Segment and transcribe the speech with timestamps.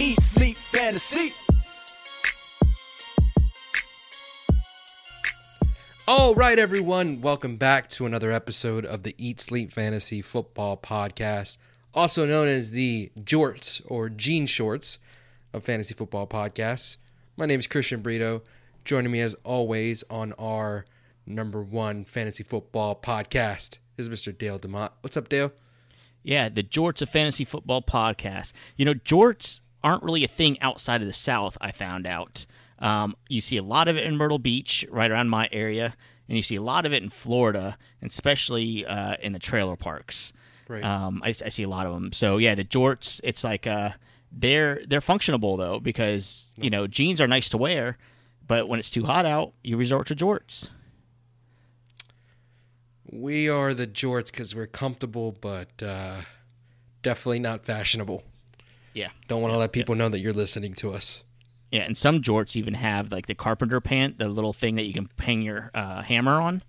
[0.00, 1.32] Eat, Sleep, Fantasy.
[6.06, 11.56] All right, everyone, welcome back to another episode of the Eat Sleep Fantasy Football Podcast,
[11.92, 15.00] also known as the Jorts or Jean Shorts
[15.52, 16.96] of Fantasy Football Podcasts.
[17.36, 18.42] My name is Christian Brito.
[18.84, 20.84] Joining me as always on our
[21.26, 24.36] number one fantasy football podcast is Mr.
[24.36, 24.90] Dale DeMott.
[25.00, 25.50] What's up, Dale?
[26.22, 28.52] Yeah, the Jorts of Fantasy Football Podcast.
[28.76, 32.46] You know, Jorts aren't really a thing outside of the South, I found out.
[32.78, 35.96] Um, you see a lot of it in Myrtle Beach, right around my area,
[36.28, 40.32] and you see a lot of it in Florida, especially uh, in the trailer parks.
[40.68, 40.84] Right.
[40.84, 42.12] Um, I, I, see a lot of them.
[42.12, 43.20] So yeah, the jorts.
[43.24, 43.90] It's like uh,
[44.30, 47.96] they're they're functionable though because you know jeans are nice to wear,
[48.46, 50.68] but when it's too hot out, you resort to jorts.
[53.10, 56.20] We are the jorts because we're comfortable, but uh,
[57.02, 58.22] definitely not fashionable.
[58.98, 59.10] Yeah.
[59.28, 60.00] Don't want to yeah, let people yeah.
[60.00, 61.22] know that you're listening to us.
[61.70, 64.92] Yeah, and some jorts even have like the carpenter pant, the little thing that you
[64.92, 66.62] can hang your uh, hammer on.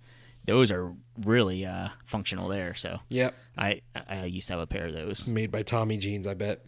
[0.44, 2.74] Those are really uh, functional there.
[2.74, 6.26] So yep, I I used to have a pair of those made by Tommy Jeans.
[6.26, 6.64] I bet.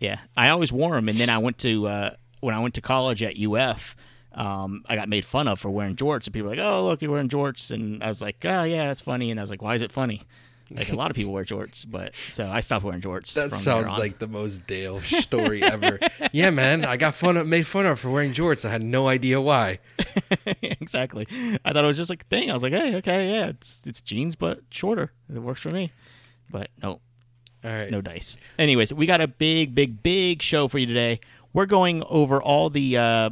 [0.00, 2.80] Yeah, I always wore them, and then I went to uh, when I went to
[2.80, 3.94] college at UF.
[4.32, 7.00] Um, I got made fun of for wearing jorts, and people were like, "Oh, look,
[7.00, 9.62] you're wearing jorts," and I was like, "Oh, yeah, that's funny." And I was like,
[9.62, 10.22] "Why is it funny?"
[10.70, 13.34] Like a lot of people wear jorts, but so I stopped wearing jorts.
[13.34, 16.00] That sounds like the most Dale story ever.
[16.32, 18.64] yeah, man, I got fun of, made fun of for wearing jorts.
[18.64, 19.78] I had no idea why.
[20.62, 21.26] exactly.
[21.64, 22.50] I thought it was just like a thing.
[22.50, 25.12] I was like, hey, okay, yeah, it's it's jeans but shorter.
[25.32, 25.92] It works for me.
[26.50, 27.00] But no,
[27.64, 28.36] all right, no dice.
[28.58, 31.20] Anyways, we got a big, big, big show for you today.
[31.52, 33.30] We're going over all the uh,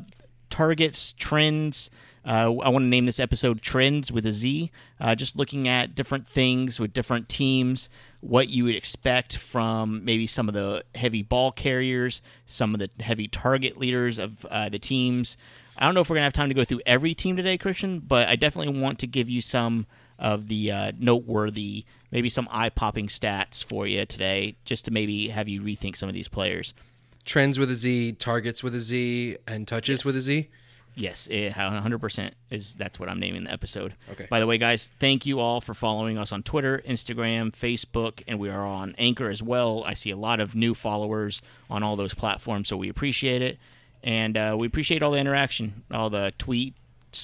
[0.51, 1.91] targets, trends.
[2.27, 5.95] Uh, I want to name this episode Trends with a Z, uh, just looking at
[5.95, 7.91] different things with different teams,
[8.21, 12.89] what you would expect from maybe some of the heavy ball carriers, some of the
[13.03, 15.37] heavy target leaders of uh, the teams.
[15.77, 17.59] I don't know if we're going to have time to go through every team today,
[17.59, 19.87] Christian, but I definitely want to give you some
[20.19, 25.29] of the uh, noteworthy, maybe some eye popping stats for you today, just to maybe
[25.29, 26.73] have you rethink some of these players.
[27.27, 30.05] Trends with a Z, targets with a Z, and touches Yes.
[30.07, 30.49] with a Z.
[30.97, 33.95] Yes, it, 100% is that's what I'm naming the episode.
[34.13, 34.27] Okay.
[34.31, 38.39] By the way, guys, thank you all for following us on Twitter, Instagram, Facebook, and
[38.39, 39.83] we are on Anchor as well.
[39.85, 43.59] I see a lot of new followers on all those platforms, so we appreciate it,
[44.03, 46.75] and uh, we appreciate all the interaction, all the tweets,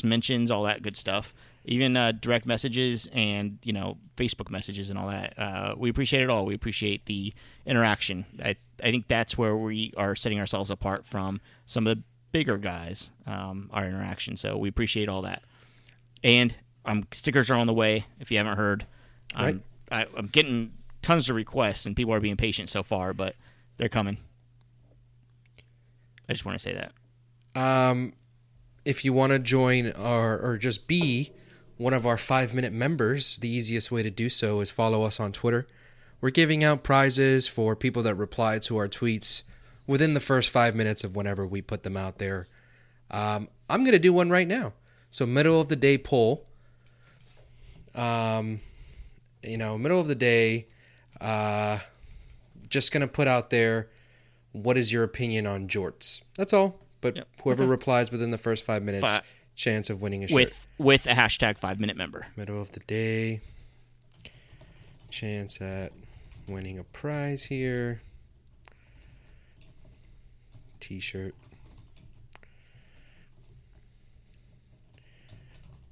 [0.03, 1.33] mentions, all that good stuff,
[1.65, 5.39] even uh, direct messages and you know Facebook messages and all that.
[5.39, 6.45] Uh, we appreciate it all.
[6.45, 7.33] We appreciate the
[7.67, 8.27] interaction.
[8.43, 12.59] I I think that's where we are setting ourselves apart from some of the bigger
[12.59, 14.37] guys, um, our interaction.
[14.37, 15.43] So we appreciate all that.
[16.23, 16.55] And
[16.85, 18.07] um, stickers are on the way.
[18.19, 18.87] If you haven't heard,
[19.35, 20.73] I'm, I, I'm getting
[21.03, 23.35] tons of requests, and people are being patient so far, but
[23.77, 24.19] they're coming.
[26.29, 26.93] I just want to say that.
[27.61, 28.13] Um,
[28.85, 31.33] if you want to join our or just be
[31.77, 35.19] one of our five minute members, the easiest way to do so is follow us
[35.19, 35.67] on Twitter.
[36.21, 39.43] We're giving out prizes for people that reply to our tweets
[39.91, 42.47] within the first five minutes of whenever we put them out there.
[43.11, 44.73] Um, I'm going to do one right now.
[45.11, 46.47] So, middle of the day poll.
[47.95, 48.61] Um,
[49.43, 50.67] you know, middle of the day,
[51.21, 51.79] uh,
[52.69, 53.89] just going to put out there
[54.53, 56.21] what is your opinion on jorts?
[56.37, 56.79] That's all.
[57.01, 57.29] But Yep.
[57.43, 57.71] whoever Okay.
[57.71, 59.23] replies within the first five minutes, Fi-
[59.57, 60.35] chance of winning a shirt.
[60.35, 62.27] with with a hashtag five minute member.
[62.37, 63.41] Middle of the day,
[65.11, 65.93] chance at
[66.47, 68.01] winning a prize here.
[70.81, 71.35] T-shirt.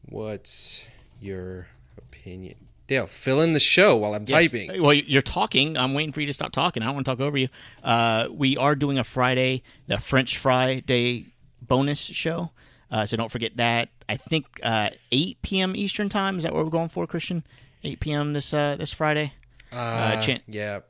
[0.08, 0.84] What's
[1.20, 2.54] your opinion?
[2.86, 4.50] Dale, fill in the show while I'm Yes.
[4.50, 4.82] typing.
[4.82, 5.76] Well, you're talking.
[5.76, 6.82] I'm waiting for you to stop talking.
[6.82, 7.48] I don't want to talk over you.
[7.84, 11.26] Uh, we are doing a Friday, the French Friday
[11.60, 12.50] bonus show.
[12.90, 13.90] Uh, so don't forget that.
[14.08, 15.76] I think uh, 8 p.m.
[15.76, 16.38] Eastern time.
[16.38, 17.44] Is that what we're going for, Christian?
[17.84, 18.32] 8 p.m.
[18.32, 19.34] this uh, this Friday.
[19.70, 20.80] Uh, chan- yeah,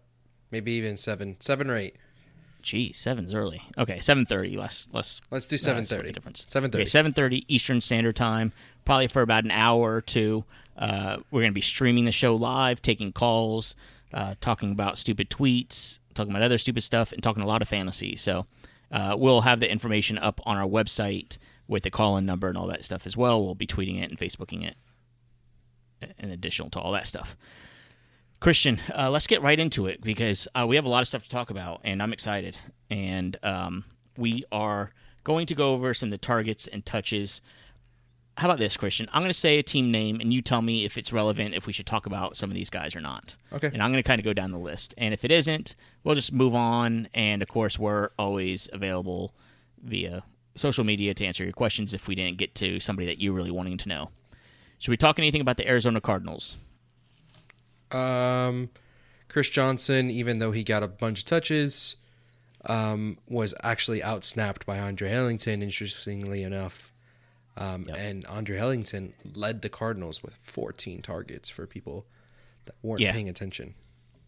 [0.52, 1.96] maybe even seven, seven or eight.
[2.62, 3.62] Geez, seven's early.
[3.76, 4.56] Okay, seven thirty.
[4.56, 5.20] Less, less.
[5.30, 6.06] Let's do 7:30.
[6.06, 6.46] the Difference.
[6.50, 6.74] 7:30.
[6.74, 8.52] Okay, seven thirty Eastern Standard Time.
[8.84, 10.44] Probably for about an hour or two.
[10.76, 13.74] Uh, we're going to be streaming the show live, taking calls,
[14.12, 17.68] uh, talking about stupid tweets, talking about other stupid stuff, and talking a lot of
[17.68, 18.16] fantasy.
[18.16, 18.46] So
[18.90, 22.66] uh, we'll have the information up on our website with the call-in number and all
[22.68, 23.44] that stuff as well.
[23.44, 24.76] We'll be tweeting it and Facebooking it,
[26.18, 27.36] in addition to all that stuff.
[28.40, 31.24] Christian, uh, let's get right into it because uh, we have a lot of stuff
[31.24, 32.56] to talk about, and I'm excited.
[32.88, 33.84] And um,
[34.16, 34.92] we are
[35.24, 37.40] going to go over some of the targets and touches.
[38.36, 39.08] How about this, Christian?
[39.12, 41.66] I'm going to say a team name, and you tell me if it's relevant, if
[41.66, 43.34] we should talk about some of these guys or not.
[43.52, 43.70] Okay.
[43.72, 44.94] And I'm going to kind of go down the list.
[44.96, 45.74] And if it isn't,
[46.04, 47.08] we'll just move on.
[47.12, 49.34] And of course, we're always available
[49.82, 50.22] via
[50.54, 53.50] social media to answer your questions if we didn't get to somebody that you're really
[53.50, 54.10] wanting to know.
[54.78, 56.56] Should we talk anything about the Arizona Cardinals?
[57.92, 58.70] Um,
[59.28, 61.96] Chris Johnson, even though he got a bunch of touches,
[62.66, 65.62] um, was actually outsnapped by Andre Ellington.
[65.62, 66.92] Interestingly enough,
[67.56, 72.06] um, and Andre Ellington led the Cardinals with 14 targets for people
[72.66, 73.12] that weren't Yeah.
[73.12, 73.74] paying attention.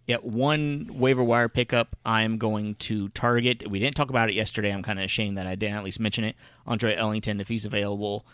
[0.06, 3.68] Yeah, one waiver wire pickup I'm going to target.
[3.70, 4.72] We didn't talk about it yesterday.
[4.72, 6.34] I'm kind of ashamed that I didn't at least mention it.
[6.66, 8.26] Andre Ellington, if he's available,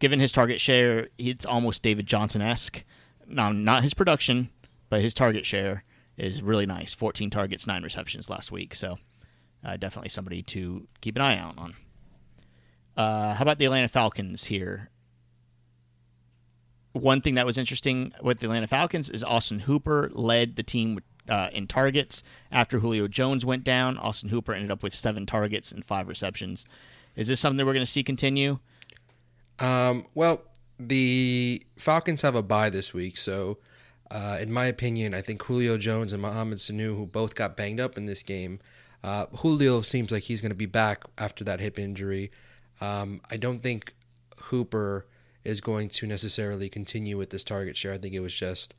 [0.00, 2.84] given his target share, it's almost David Johnson esque.
[3.28, 4.50] Now, not his production,
[4.88, 5.84] but his target share
[6.16, 6.94] is really nice.
[6.94, 8.74] 14 targets, nine receptions last week.
[8.74, 8.98] So,
[9.64, 11.74] uh, definitely somebody to keep an eye out on.
[12.96, 14.90] Uh, how about the Atlanta Falcons here?
[16.92, 21.00] One thing that was interesting with the Atlanta Falcons is Austin Hooper led the team
[21.28, 23.98] uh, in targets after Julio Jones went down.
[23.98, 26.64] Austin Hooper ended up with seven targets and five receptions.
[27.14, 28.60] Is this something that we're going to see continue?
[29.58, 30.42] Um, well,
[30.78, 33.58] the Falcons have a bye this week, so
[34.10, 37.80] uh, in my opinion, I think Julio Jones and Mohamed Sanu, who both got banged
[37.80, 38.60] up in this game,
[39.02, 42.30] uh, Julio seems like he's going to be back after that hip injury.
[42.80, 43.94] Um, I don't think
[44.44, 45.06] Hooper
[45.44, 47.92] is going to necessarily continue with this target share.
[47.92, 48.74] I think it was just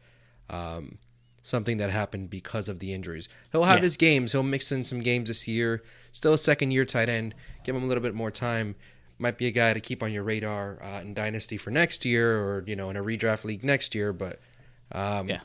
[0.50, 0.98] um,
[1.42, 3.28] something that happened because of the injuries.
[3.52, 3.84] He'll have Yeah.
[3.84, 4.34] his games.
[4.34, 5.84] He'll mix in some games this year.
[6.12, 7.34] Still a second year tight end.
[7.64, 8.76] Give him a little bit more time.
[9.20, 12.38] Might be a guy to keep on your radar uh, in dynasty for next year,
[12.40, 14.14] or you know, in a redraft league next year.
[14.14, 14.40] But
[14.92, 15.40] um, Yeah.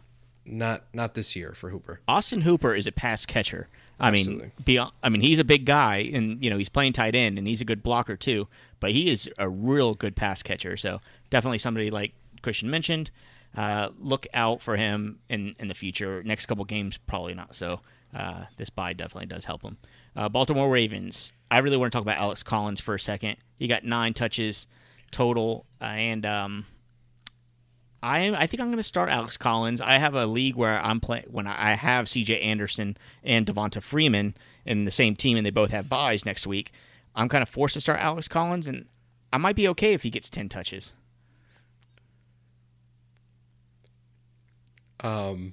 [0.44, 2.00] not not this year for Hooper.
[2.06, 3.68] Austin Hooper is a pass catcher.
[4.00, 4.42] I Absolutely.
[4.46, 7.38] mean, beyond, I mean, he's a big guy, and you know he's playing tight end,
[7.38, 8.48] and he's a good blocker too.
[8.80, 10.76] But he is a real good pass catcher.
[10.76, 13.10] So definitely somebody like Christian mentioned.
[13.56, 16.22] Uh, look out for him in in the future.
[16.24, 17.54] Next couple games, probably not.
[17.54, 17.80] So
[18.14, 19.76] uh, this bye definitely does help him.
[20.16, 21.32] Uh, Baltimore Ravens.
[21.50, 23.36] I really want to talk about Alex Collins for a second.
[23.62, 24.66] He got nine touches
[25.12, 26.66] total, uh, and um,
[28.02, 29.80] I I think I'm going to start Alex Collins.
[29.80, 32.40] I have a league where I'm playing when I have C.J.
[32.40, 34.34] Anderson and Devonta Freeman
[34.66, 36.72] in the same team, and they both have byes next week.
[37.14, 38.86] I'm kind of forced to start Alex Collins, and
[39.32, 40.92] I might be okay if he gets ten touches.
[44.98, 45.52] Um,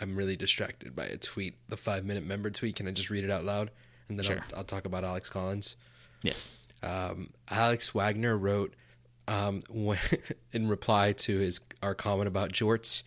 [0.00, 2.76] I'm really distracted by a tweet, the five minute member tweet.
[2.76, 3.72] Can I just read it out loud,
[4.08, 4.44] and then Sure.
[4.52, 5.74] I'll, I'll talk about Alex Collins.
[6.22, 6.48] Yes.
[6.82, 8.74] Um, Alex Wagner wrote
[9.26, 9.98] um, when,
[10.52, 13.02] in reply to his our comment about jorts.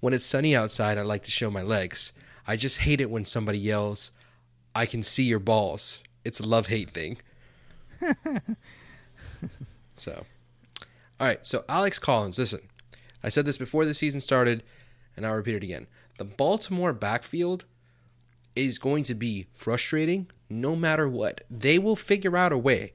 [0.00, 2.12] When it's sunny outside, I like to show my legs.
[2.46, 4.10] I just hate it when somebody yells,
[4.74, 7.18] "I can see your balls." It's a love hate thing.
[9.96, 10.24] so,
[11.18, 11.44] all right.
[11.46, 12.68] So Alex Collins, listen.
[13.24, 14.64] I said this before the season started,
[15.16, 15.86] and I'll repeat it again.
[16.18, 17.64] The Baltimore backfield
[18.54, 21.42] is going to be frustrating no matter what.
[21.50, 22.92] They will figure out a way.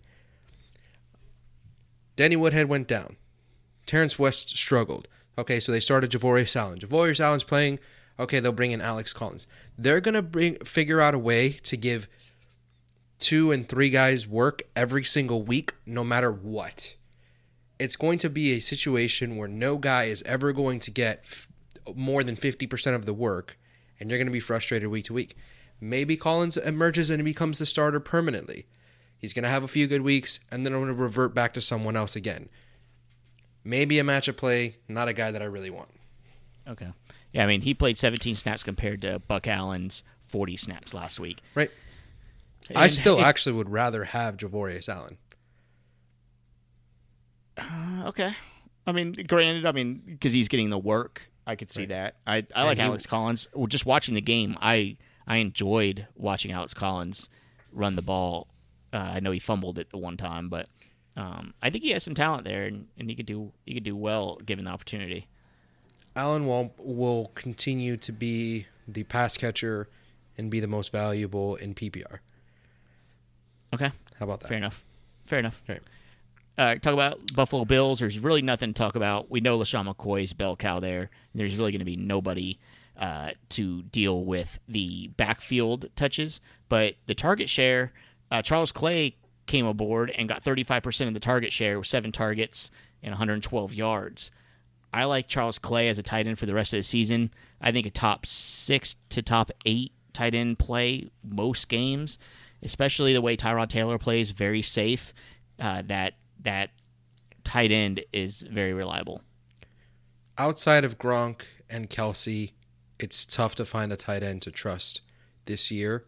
[2.17, 3.15] Danny Woodhead went down.
[3.85, 5.07] Terrance West struggled.
[5.37, 6.79] Okay, so they started Javorius Allen.
[6.79, 7.79] Javorius Allen's playing.
[8.19, 9.47] Okay, they'll bring in Alex Collins.
[9.77, 12.09] They're gonna bring figure out a way to give
[13.19, 16.95] two and three guys work every single week, no matter what.
[17.79, 21.47] It's going to be a situation where no guy is ever going to get f-
[21.95, 23.57] more than 50% of the work,
[23.99, 25.35] and you're to be frustrated week to week.
[25.79, 28.65] maybe Collins emerges and becomes the starter permanently.
[29.19, 31.53] He's going to have a few good weeks and then I'm going to revert back
[31.55, 32.49] to someone else again.
[33.63, 35.89] Maybe a matchup play, not a guy that I really want.
[36.67, 36.87] Okay.
[37.33, 41.41] Yeah, I mean, he played 17 snaps compared to Buck Allen's 40 snaps last week.
[41.55, 41.71] Right.
[42.75, 45.17] I still it- actually would rather have Javorius Allen.
[47.57, 48.33] Uh, okay.
[48.85, 52.15] I mean, granted, I mean, because he's getting the work, I could see that.
[52.25, 53.47] I, I like And he- Alex Collins.
[53.53, 57.29] Well, just watching the game, I I enjoyed watching Alex Collins
[57.71, 58.47] run the ball.
[58.93, 60.67] Uh, I know he fumbled it the one time, but
[61.15, 63.83] um, I think he has some talent there, and, and he could do he could
[63.83, 65.27] do well given the opportunity.
[66.15, 69.89] Allen will will continue to be the pass catcher
[70.37, 72.19] and be the most valuable in PPR.
[73.73, 74.47] Okay, How about that?
[74.47, 74.83] fair enough.
[75.25, 75.61] Fair enough.
[75.67, 75.81] Right.
[76.57, 77.99] Uh, talk about Buffalo Bills.
[77.99, 79.29] There's really nothing to talk about.
[79.29, 81.09] We know LeSean McCoy's bell cow there.
[81.35, 82.57] There's really going to be nobody
[82.97, 86.39] uh, to deal with the backfield touches.
[86.69, 87.93] But the target share,
[88.31, 89.15] uh, Charles Clay
[89.45, 92.69] came aboard and got 35% of the target share with seven targets
[93.01, 94.31] and 112 yards.
[94.93, 97.31] I like Charles Clay as a tight end for the rest of the season.
[97.61, 102.17] I think a top six to top eight tight end play most games,
[102.63, 105.13] especially the way Tyrod Taylor plays, very safe.
[105.59, 106.71] Uh, that that
[107.43, 109.21] tight end is very reliable.
[110.37, 112.51] Outside of Gronk and Kelce,
[112.99, 115.01] it's tough to find a tight end to trust
[115.45, 116.05] this year.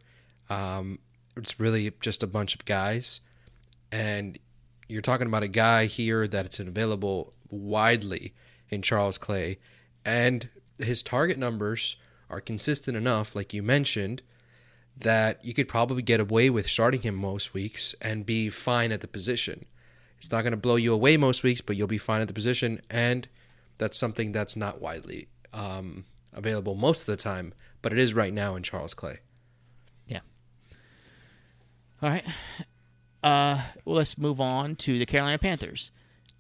[0.50, 1.00] Um,
[1.36, 3.22] it's really just a bunch of guys,
[3.92, 4.38] and
[4.88, 8.34] you're talking about a guy here that's available widely
[8.70, 9.60] in Charles Clay,
[10.06, 11.96] and his target numbers
[12.30, 14.22] are consistent enough, like you mentioned,
[14.98, 19.02] that you could probably get away with starting him most weeks and be fine at
[19.02, 19.66] the position.
[20.18, 22.34] It's not going to blow you away most weeks, but you'll be fine at the
[22.34, 23.28] position, and
[23.78, 28.34] that's something that's not widely um, available most of the time, but it is right
[28.34, 29.20] now in Charles Clay.
[32.02, 32.26] All right.
[33.22, 35.92] Uh, let's move on to the Carolina Panthers.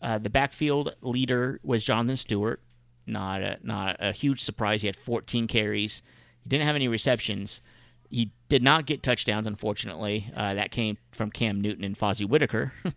[0.01, 2.61] Uh, the backfield leader was Jonathan Stewart.
[3.05, 4.81] Not a, not a huge surprise.
[4.81, 6.01] He had 14 carries.
[6.43, 7.61] He didn't have any receptions.
[8.09, 10.31] He did not get touchdowns, unfortunately.
[10.33, 12.91] Uh, that came from Cam Newton and Fozzie Whitaker, uh,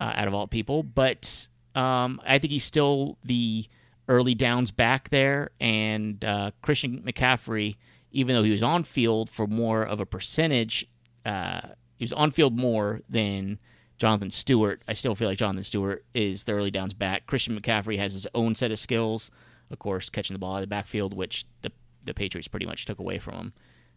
[0.00, 0.82] out of all people.
[0.82, 3.66] But um, I think he's still the
[4.08, 5.50] early downs back there.
[5.60, 7.76] And uh, Christian McCaffrey,
[8.10, 10.88] even though he was on field for more of a percentage,
[11.24, 11.60] uh,
[12.02, 13.60] he was on field more than
[13.96, 14.82] Jonathan Stewart.
[14.88, 17.28] I still feel like Jonathan Stewart is the early downs back.
[17.28, 19.30] Christian McCaffrey has his own set of skills,
[19.70, 21.70] of course, catching the ball out of the backfield, which the
[22.04, 23.52] the Patriots pretty much took away from him.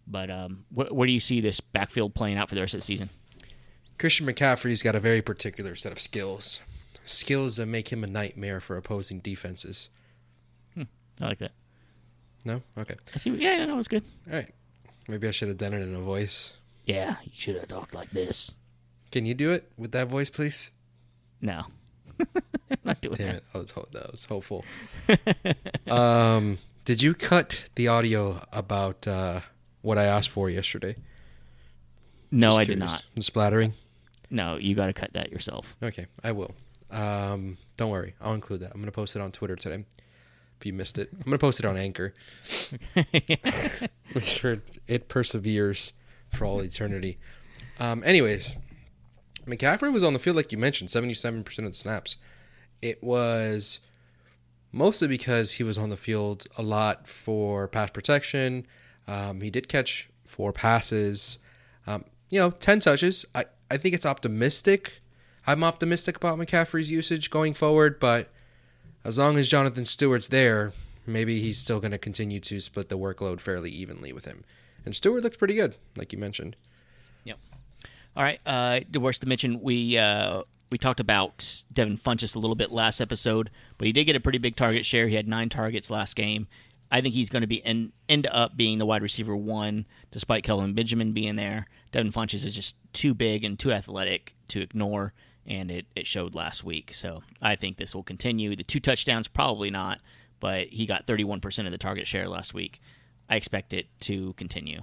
[0.05, 2.81] But um, wh- where do you see this backfield playing out for the rest of
[2.81, 3.09] the season?
[3.97, 6.59] Christian McCaffrey's got a very particular set of skills.
[7.05, 9.89] Skills that make him a nightmare for opposing defenses.
[10.77, 10.85] I
[11.25, 11.53] like that.
[12.43, 12.62] No?
[12.77, 12.97] Okay.
[13.15, 13.31] I see.
[13.31, 14.03] Yeah, no, it's good.
[14.29, 14.53] All right.
[15.07, 16.53] Maybe I should have done it in a voice.
[16.86, 18.51] Yeah, you should have talked like this.
[19.12, 20.72] Can you do it with that voice, please?
[21.42, 21.63] No,
[22.20, 23.36] I'm not doing Damn that.
[23.38, 23.44] it.
[23.54, 24.65] I was, ho- that was hopeful.
[25.88, 29.42] um, did you cut the audio about uh,
[29.82, 30.96] what I asked for yesterday?
[32.32, 32.92] No, Just I did curious.
[32.92, 33.04] not.
[33.15, 33.74] The splattering?
[34.30, 35.75] No, you got to cut that yourself.
[35.82, 36.51] Okay, I will.
[36.92, 38.68] Um, don't worry, I'll include that.
[38.74, 39.86] I'm going to post it on Twitter today.
[40.60, 42.13] If you missed it, I'm going to post it on Anchor.
[42.96, 45.92] Make sure it perseveres
[46.36, 47.18] for all eternity.
[47.80, 48.56] Um, anyways,
[49.46, 52.18] McCaffrey was on the field like you mentioned, 77% of the snaps.
[52.82, 53.80] It was
[54.72, 58.65] mostly because he was on the field a lot for pass protection.
[59.08, 61.38] Um, he did catch four passes.
[61.88, 63.25] Um, you know, 10 touches.
[63.34, 65.01] I, I think it's optimistic.
[65.48, 68.30] I'm optimistic about McCaffrey's usage going forward, but
[69.04, 70.74] as long as Jonathan Stewart's there,
[71.06, 74.44] maybe he's still going to continue to split the workload fairly evenly with him.
[74.86, 76.56] And Stewart looked pretty good, like you mentioned.
[77.24, 77.39] Yep.
[78.15, 78.39] All right.
[78.46, 83.01] Uh, worth to mention, we uh, we talked about Devin Funchess a little bit last
[83.01, 85.08] episode, but he did get a pretty big target share.
[85.08, 86.48] He had nine targets last game.
[86.92, 90.44] I think he's going to be end, end up being the wide receiver one, despite
[90.44, 91.65] Kelvin Benjamin being there.
[91.92, 95.13] Devin Funchess is just too big and too athletic to ignore,
[95.46, 96.94] and it, it showed last week.
[96.94, 98.56] So I think this will continue.
[98.56, 100.00] The two touchdowns, probably not,
[100.39, 102.82] but he got 31% of the target share last week.
[103.29, 104.82] I expect it to continue.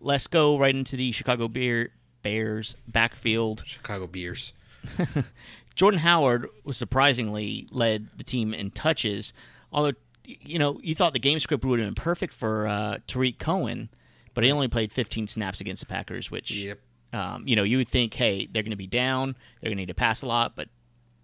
[0.00, 1.90] Let's go right into the Chicago Bear,
[2.22, 3.62] Bears backfield.
[3.66, 4.52] Chicago Bears.
[5.74, 9.32] Jordan Howard was surprisingly led the team in touches,
[9.72, 9.92] although
[10.24, 13.88] you know you thought the game script would have been perfect for uh, Tarik Cohen,
[14.34, 16.78] but he only played 15 snaps against the Packers, which Yep.
[17.12, 19.82] um, you know you would think, hey, they're going to be down, they're going to
[19.82, 20.68] need to pass a lot, but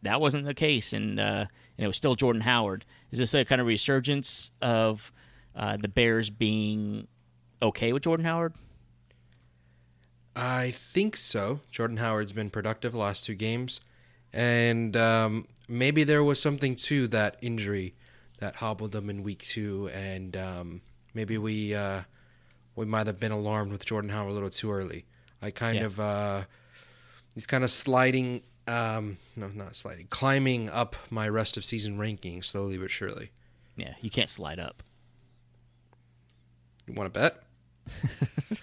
[0.02, 1.46] that wasn't the case, and uh,
[1.78, 2.84] and it was still Jordan Howard.
[3.10, 5.12] Is this a kind of resurgence of
[5.56, 7.06] uh, the Bears being
[7.62, 8.54] okay with Jordan Howard?
[10.36, 11.60] I think so.
[11.70, 13.80] Jordan Howard's been productive the last two games,
[14.32, 17.94] and um, maybe there was something to that injury
[18.40, 20.80] that hobbled him in week two, and um,
[21.14, 22.00] maybe we uh,
[22.74, 25.04] we might have been alarmed with Jordan Howard a little too early.
[25.40, 25.84] I kind Yeah.
[25.84, 26.42] of uh,
[27.34, 32.42] he's kind of sliding, um, no, not sliding, climbing up my rest of season ranking
[32.42, 33.30] slowly but surely.
[33.76, 34.82] Yeah, you can't slide up.
[36.86, 37.42] You want to bet?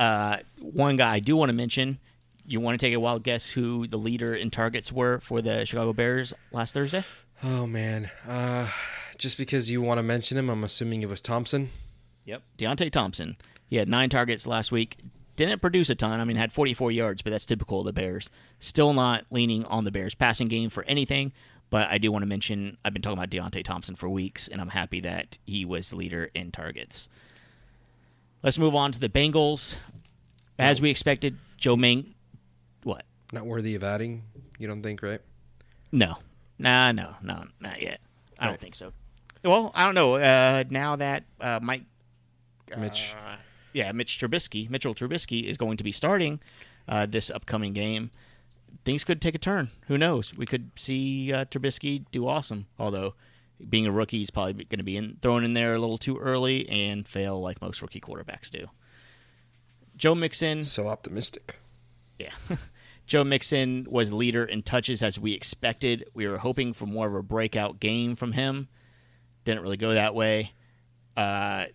[0.00, 1.98] Uh, one guy I do want to mention.
[2.46, 5.66] You want to take a wild guess who the leader in targets were for the
[5.66, 7.04] Chicago Bears last Thursday?
[7.44, 8.68] Oh man, uh,
[9.18, 11.68] just because you want to mention him, I'm assuming it was Thompson.
[12.24, 12.42] Yep.
[12.56, 13.36] Deonte Thompson.
[13.68, 14.96] He had nine targets last week.
[15.36, 16.18] Didn't produce a ton.
[16.18, 18.30] I mean, had 44 yards, but that's typical of the Bears.
[18.58, 21.32] Still not leaning on the Bears' passing game for anything.
[21.68, 24.60] But I do want to mention I've been talking about Deonte Thompson for weeks, and
[24.62, 27.08] I'm happy that he was the leader in targets.
[28.42, 29.76] Let's move on to the Bengals.
[30.58, 32.14] As we expected, Joe Ming.
[32.82, 33.04] What?
[33.32, 34.24] Not worthy of adding,
[34.58, 35.20] you don't think, right?
[35.92, 36.16] No.
[36.58, 38.00] Nah, no, no, not yet.
[38.38, 38.60] I don't Right.
[38.60, 38.92] think so.
[39.44, 40.16] Well, I don't know.
[40.16, 41.84] Uh, now that uh, Mike
[42.76, 43.14] Mitch.
[43.14, 43.36] uh,
[43.72, 46.40] yeah, Mitch Trubisky, Mitchell Trubisky is going to be starting
[46.88, 48.10] uh, this upcoming game.
[48.84, 49.70] Things could take a turn.
[49.88, 50.36] Who knows?
[50.36, 52.66] We could see uh, Trubisky do awesome.
[52.78, 53.14] Although,
[53.68, 56.18] being a rookie, he's probably going to be in, thrown in there a little too
[56.18, 58.66] early and fail like most rookie quarterbacks do.
[59.96, 61.56] Joe Mixon, So optimistic.
[62.18, 62.32] yeah.
[63.06, 66.08] Joe Mixon was leader in touches as we expected.
[66.14, 68.68] We were hoping for more of a breakout game from him.
[69.44, 70.52] Didn't really go that way.
[71.16, 71.66] Uh,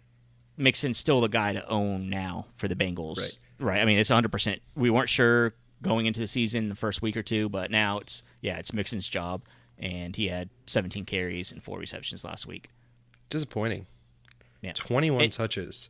[0.56, 3.18] Mixon's still the guy to own now for the Bengals.
[3.18, 3.40] Right.
[3.60, 3.82] Right.
[3.82, 4.60] I mean, it's 100%.
[4.76, 8.24] We weren't sure going into the season the first week or two, but now it's,
[8.42, 9.44] yeah, it's Mixon's job.
[9.78, 12.70] And he had 17 carries and four receptions last week.
[13.30, 13.88] Disappointing.
[14.62, 14.74] Yeah.
[14.74, 15.90] 21 It- touches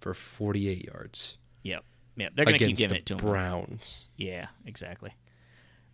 [0.00, 1.82] for 48 yards Yep.
[2.16, 2.28] Yeah.
[2.34, 3.18] They're going to keep giving it to him.
[3.20, 4.08] Browns.
[4.16, 5.14] Yeah, exactly.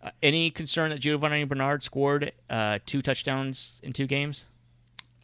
[0.03, 4.45] Uh, any concern that Giovani Bernard scored uh, two touchdowns in two games?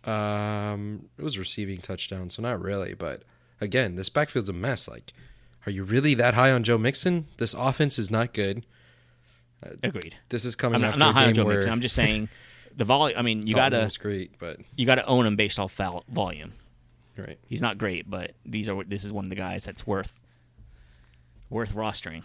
[0.06, 2.94] Um, it was receiving touchdowns, so not really.
[2.94, 3.24] But
[3.60, 4.88] again, this backfield's a mess.
[4.88, 5.12] Like,
[5.66, 7.28] are you really that high on Joe Mixon?
[7.38, 8.66] This offense is not good.
[9.84, 10.16] Agreed.
[10.30, 11.72] This is coming I'm not, after I'm not a high on Joe where Mixon.
[11.72, 12.30] I'm just saying
[12.76, 13.18] the volume.
[13.18, 16.54] I mean, you gotta was great, but you gotta own him based off foul volume.
[17.18, 17.40] right.
[17.48, 20.14] He's not great, but these are this is one of the guys that's worth
[21.50, 22.24] worth rostering.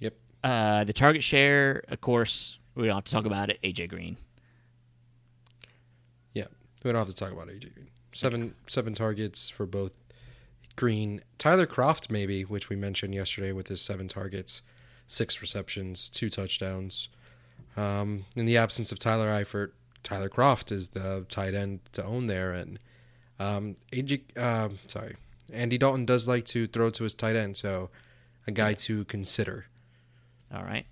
[0.00, 0.14] Yep.
[0.42, 3.58] Uh, the target share, of course, we don't have to talk about it.
[3.62, 4.16] AJ Green.
[6.34, 6.46] Yeah.
[6.84, 7.88] We don't have to talk about AJ Green.
[8.12, 9.92] Seven seven targets for both
[10.78, 14.62] Green, Tyler Kroft maybe, which we mentioned yesterday with his seven targets,
[15.08, 17.08] six receptions, two touchdowns.
[17.76, 19.72] Um, in the absence of Tyler Eifert,
[20.04, 22.78] Tyler Kroft is the tight end to own there, and
[23.40, 25.16] um, AJ, uh, sorry,
[25.52, 27.90] Andy Dalton does like to throw to his tight end, so
[28.46, 29.66] a guy to consider.
[30.54, 30.86] All right.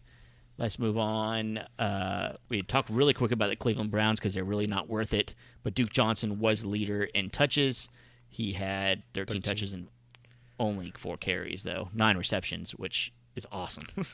[0.58, 1.58] Let's move on.
[1.78, 5.34] Uh, we talked really quick about the Cleveland Browns because they're really not worth it.
[5.62, 7.90] But Duke Johnson was leader in touches.
[8.28, 9.42] He had 13, 13.
[9.42, 9.88] touches and
[10.58, 11.90] only four carries, though.
[11.92, 13.84] Nine receptions, which is awesome.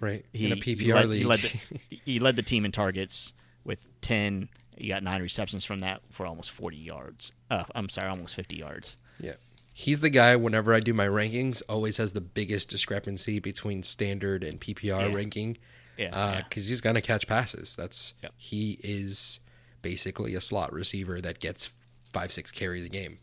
[0.00, 1.18] Right he, in a he PPR led, league.
[1.20, 1.58] He led, the,
[2.04, 3.32] he led the team in targets
[3.64, 4.48] with 10.
[4.76, 7.32] He got nine receptions from that for almost 40 yards.
[7.48, 8.98] Uh, I'm sorry, almost 50 yards.
[9.20, 9.34] Yeah.
[9.72, 14.42] He's the guy whenever I do my rankings always has the biggest discrepancy between standard
[14.42, 15.14] and PPR Yeah.
[15.14, 15.58] ranking.
[15.96, 16.42] Yeah, Uh, yeah.
[16.50, 17.74] he's going to catch passes.
[17.76, 18.34] That's Yep.
[18.36, 19.38] he is
[19.80, 21.70] basically a slot receiver that gets
[22.12, 23.20] 5 6 carries a game.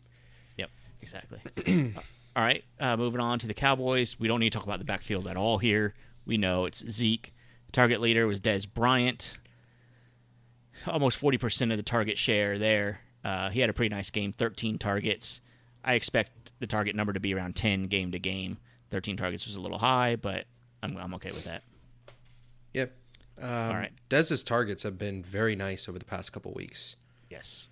[0.56, 0.70] Yep,
[1.02, 1.40] exactly.
[2.34, 4.18] All right, uh, moving on to the Cowboys.
[4.18, 5.94] We don't need to talk about the backfield at all here.
[6.24, 7.34] We know it's Zeke.
[7.72, 9.38] Target leader was Dez Bryant.
[10.86, 13.00] Almost 40% of the target share there.
[13.24, 15.40] Uh, he had a pretty nice game, 13 targets.
[15.84, 18.58] I expect the target number to be around 10 game to game.
[18.90, 20.44] 13 targets was a little high, but
[20.82, 21.62] I'm, I'm okay with that.
[22.74, 22.92] Yep.
[23.40, 23.92] Um, All right.
[24.08, 26.96] Dez's targets have been very nice over the past couple weeks.
[27.30, 27.70] Yes.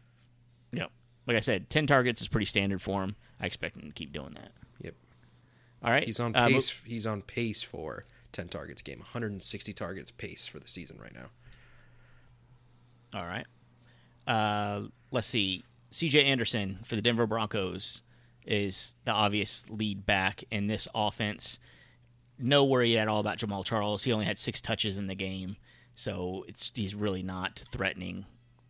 [0.72, 0.90] Yep.
[1.26, 3.16] Like I said, 10 targets is pretty standard for him.
[3.40, 4.52] I expect him to keep doing that.
[4.80, 4.94] Yep.
[5.82, 6.04] All right.
[6.04, 6.74] He's on uh, mo- pace.
[6.84, 8.98] he's on pace for 10 targets game.
[8.98, 11.26] 160 targets pace for the season right now.
[13.14, 13.46] All right.
[14.26, 15.64] Uh, let's see.
[15.90, 16.24] C.J.
[16.24, 18.02] Anderson for the Denver Broncos
[18.46, 21.58] is the obvious lead back in this offense.
[22.38, 24.04] No worry at all about Jamaal Charles.
[24.04, 25.56] He only had six touches in the game,
[25.94, 28.24] so it's he's really not threatening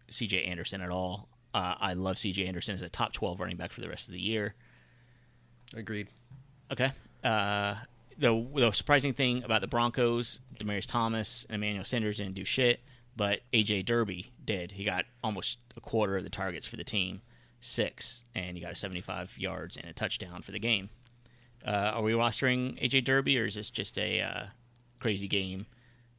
[0.08, 0.44] C.J.
[0.44, 1.28] Anderson at all.
[1.52, 2.46] Uh, I love C.J.
[2.46, 4.54] Anderson as a top twelve running back for the rest of the year.
[5.74, 6.08] Agreed.
[6.72, 6.92] Okay.
[7.24, 7.76] Uh,
[8.18, 12.80] the the surprising thing about the Broncos, Demaryius Thomas and Emmanuel Sanders didn't do shit,
[13.16, 14.72] but AJ Derby did.
[14.72, 17.22] He got almost a quarter of the targets for the team.
[17.60, 20.88] six, and he got a 75 yards and a touchdown for the game.
[21.64, 24.44] Uh, are we rostering AJ Derby, or is this just a uh,
[24.98, 25.66] crazy game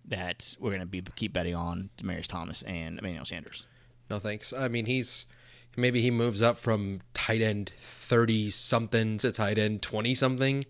[0.06, 3.66] that we're going to be keep betting on Demaryius Thomas and Emmanuel Sanders?
[4.12, 4.52] No thanks.
[4.52, 5.26] I mean, he's
[5.78, 10.66] maybe he moves up from tight end 30 something to tight end 20 something,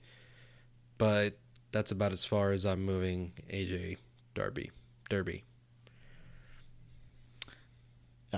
[1.00, 1.40] but
[1.72, 3.98] that's about as far as I'm moving AJ
[4.36, 4.70] Derby.
[5.10, 5.44] Derby.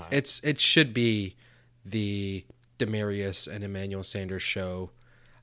[0.10, 1.36] It's it should be
[1.84, 2.46] the
[2.80, 4.92] Demaryius and Emmanuel Sanders show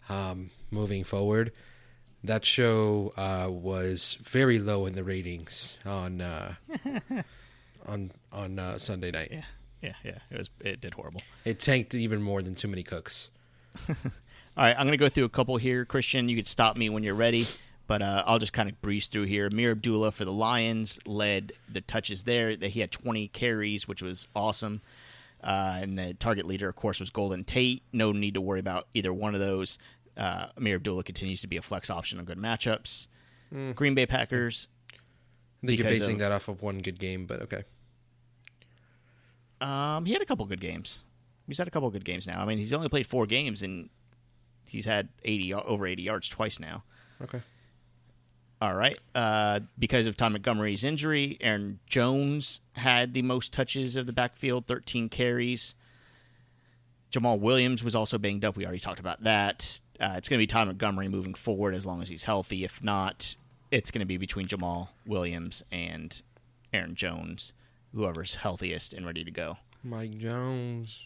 [0.08, 1.52] um, moving forward.
[2.24, 6.54] That show uh, was very low in the ratings on uh,
[7.86, 9.28] on on uh, Sunday night.
[9.30, 9.44] Yeah,
[9.82, 10.18] yeah, yeah.
[10.30, 11.22] It was it did horrible.
[11.44, 13.30] It tanked even more than Too Many Cooks.
[13.88, 13.94] All
[14.56, 15.84] right, I'm going to go through a couple here.
[15.84, 17.46] Christian, you could stop me when you're ready,
[17.86, 19.48] but uh, I'll just kind of breeze through here.
[19.48, 22.56] Ameer Abdullah for the Lions led the touches there.
[22.56, 24.82] That He had 20 carries, which was awesome.
[25.42, 27.82] Uh, and the target leader, of course, was Golden Tate.
[27.92, 29.78] No need to worry about either one of those.
[30.16, 33.06] Uh, Ameer Abdullah continues to be a flex option on good matchups.
[33.54, 33.74] Mm.
[33.74, 34.68] Green Bay Packers.
[35.62, 37.62] I think you're basing of- that off of one good game, but okay.
[39.60, 41.00] Um, he had a couple good games.
[41.46, 42.40] He's had a couple good games now.
[42.40, 43.90] I mean, he's only played four games and
[44.66, 46.84] he's had 80 over 80 yards twice now.
[47.22, 47.40] Okay.
[48.62, 48.98] All right.
[49.14, 54.66] Uh, because of Tom Montgomery's injury, Aaron Jones had the most touches of the backfield,
[54.66, 55.74] 13 carries.
[57.10, 58.56] Jamaal Williams was also banged up.
[58.56, 59.80] We already talked about that.
[59.98, 62.62] Uh, it's going to be Tom Montgomery moving forward as long as he's healthy.
[62.64, 63.34] If not,
[63.70, 66.20] it's going to be between Jamaal Williams and
[66.72, 67.52] Aaron Jones,
[67.94, 69.58] whoever's healthiest and ready to go.
[69.82, 71.04] Mike Jones.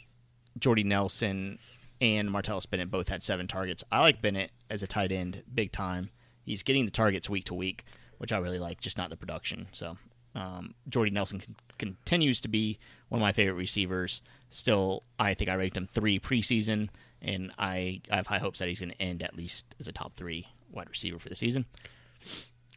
[0.58, 1.58] Jordy Nelson
[2.00, 3.84] and Martellus Bennett both had seven targets.
[3.90, 6.10] I like Bennett as a tight end big time.
[6.44, 7.84] He's getting the targets week to week,
[8.18, 9.68] which I really like, just not the production.
[9.72, 9.96] So
[10.34, 14.22] um, Jordy Nelson con- continues to be one of my favorite receivers.
[14.50, 16.90] Still, I think I ranked him three preseason,
[17.22, 19.92] and I, I have high hopes that he's going to end at least as a
[19.92, 21.66] top three wide receiver for the season.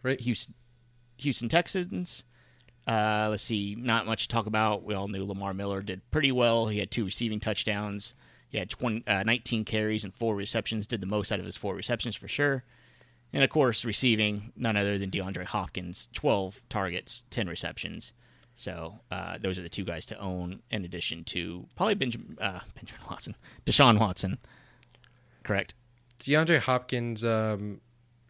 [0.03, 0.19] Right.
[0.21, 0.53] Houston,
[1.17, 2.23] Houston Texans.
[2.87, 4.83] Uh, let's see, not much to talk about.
[4.83, 6.67] We all knew Lamar Miller did pretty well.
[6.67, 8.15] He had two receiving touchdowns.
[8.49, 10.87] He had 20, uh, 19 carries and four receptions.
[10.87, 12.63] Did the most out of his four receptions for sure.
[13.33, 18.13] And of course, receiving none other than DeAndre Hopkins, 12 targets, 10 receptions.
[18.55, 22.61] So uh, those are the two guys to own, in addition to probably Benjamin, uh,
[22.73, 24.37] Benjamin Watson, Deshaun Watson.
[25.43, 25.73] Correct.
[26.21, 27.81] DeAndre Hopkins, um,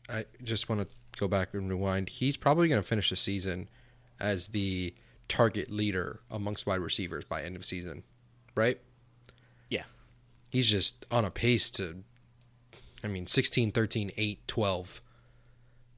[0.09, 0.87] I just want to
[1.19, 2.09] go back and rewind.
[2.09, 3.69] He's probably going to finish the season
[4.19, 4.93] as the
[5.27, 8.03] target leader amongst wide receivers by end of season,
[8.55, 8.79] right?
[9.69, 9.83] Yeah.
[10.49, 12.03] He's just on a pace to,
[13.03, 15.01] I mean, 16, 13, 8, 12.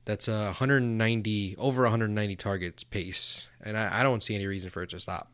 [0.05, 3.47] That's a 190, over 190 targets pace.
[3.61, 5.31] And I, I don't see any reason for it to stop.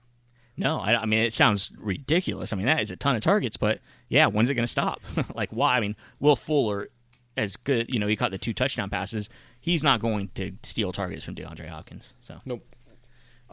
[0.57, 2.53] No, I, I mean it sounds ridiculous.
[2.53, 5.01] I mean that is a ton of targets, but yeah, when's it going to stop?
[5.35, 5.75] like why?
[5.75, 6.89] I mean, Will Fuller,
[7.35, 9.29] as good, you know, he caught the two touchdown passes.
[9.59, 12.15] He's not going to steal targets from DeAndre Hopkins.
[12.21, 12.74] So Nope.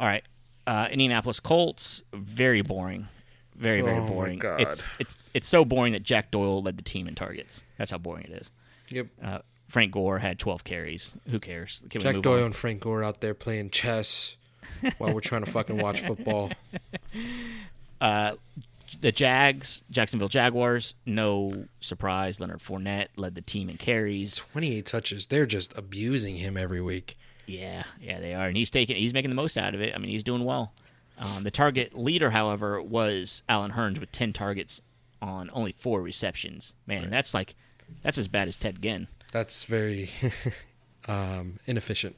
[0.02, 0.24] All right,
[0.66, 3.06] uh, Indianapolis Colts, very boring,
[3.54, 4.42] very very Oh, boring.
[4.44, 7.62] It's it's it's so boring that Jack Doyle led the team in targets.
[7.78, 8.50] That's how boring it is.
[8.90, 9.06] Yep.
[9.22, 9.38] Uh,
[9.68, 11.14] Frank Gore had 12 carries.
[11.30, 11.82] Who cares?
[11.88, 12.46] Can Jack Doyle on?
[12.46, 14.36] and Frank Gore out there playing chess
[14.98, 16.50] while we're trying to fucking watch football.
[18.00, 18.34] Uh,
[19.00, 22.40] the Jags, Jacksonville Jaguars, no surprise.
[22.40, 24.38] Leonard Fournette led the team in carries.
[24.38, 25.26] 28 touches.
[25.26, 27.16] They're just abusing him every week.
[27.46, 29.94] Yeah, yeah, they are, and he's taking, he's making the most out of it.
[29.94, 30.72] I mean, he's doing well.
[31.18, 34.80] Um, the target leader, however, was Allen Hurns with ten targets
[35.20, 36.74] on only four receptions.
[36.86, 37.54] Man, that's like
[38.02, 39.08] that's as bad as Ted Ginn.
[39.32, 40.10] That's very
[41.08, 42.16] um, inefficient.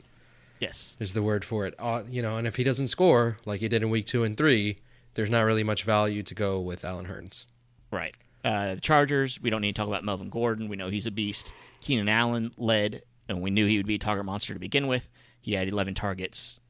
[0.61, 1.75] Yes, is the word for it.
[1.79, 4.37] Uh, you know, and if he doesn't score like he did in week two and
[4.37, 4.77] three,
[5.15, 7.47] there's not really much value to go with Allen Hurns.
[7.91, 8.15] Right.
[8.45, 10.69] Uh, the Chargers, we don't need to talk about Melvin Gordon.
[10.69, 11.53] We know he's a beast.
[11.81, 15.09] Keenan Allen led, and we knew he would be a target monster to begin with.
[15.41, 16.61] He had 11 targets.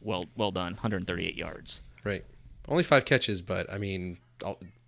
[0.00, 0.74] Well, well done.
[0.74, 1.80] 138 yards.
[2.04, 2.24] Right.
[2.68, 4.18] Only five catches, but I mean,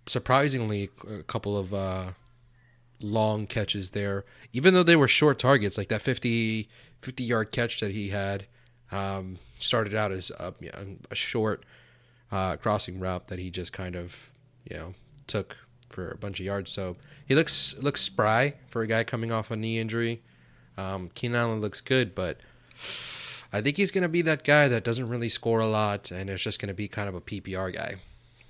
[0.05, 2.05] surprisingly, a couple of uh,
[2.99, 4.25] long catches there.
[4.53, 6.69] Even though they were short targets, like that 50,
[7.01, 8.45] 50 yard catch that he had,
[8.91, 10.53] um, started out as a,
[11.11, 11.65] a short
[12.31, 14.31] uh, crossing route that he just kind of,
[14.69, 14.93] you know,
[15.27, 15.57] took
[15.89, 16.71] for a bunch of yards.
[16.71, 16.95] So
[17.27, 20.21] he looks looks spry for a guy coming off a knee injury.
[20.77, 22.39] Um, Keenan Allen looks good, but
[23.53, 26.29] I think he's going to be that guy that doesn't really score a lot and
[26.29, 27.95] is just going to be kind of a PPR guy.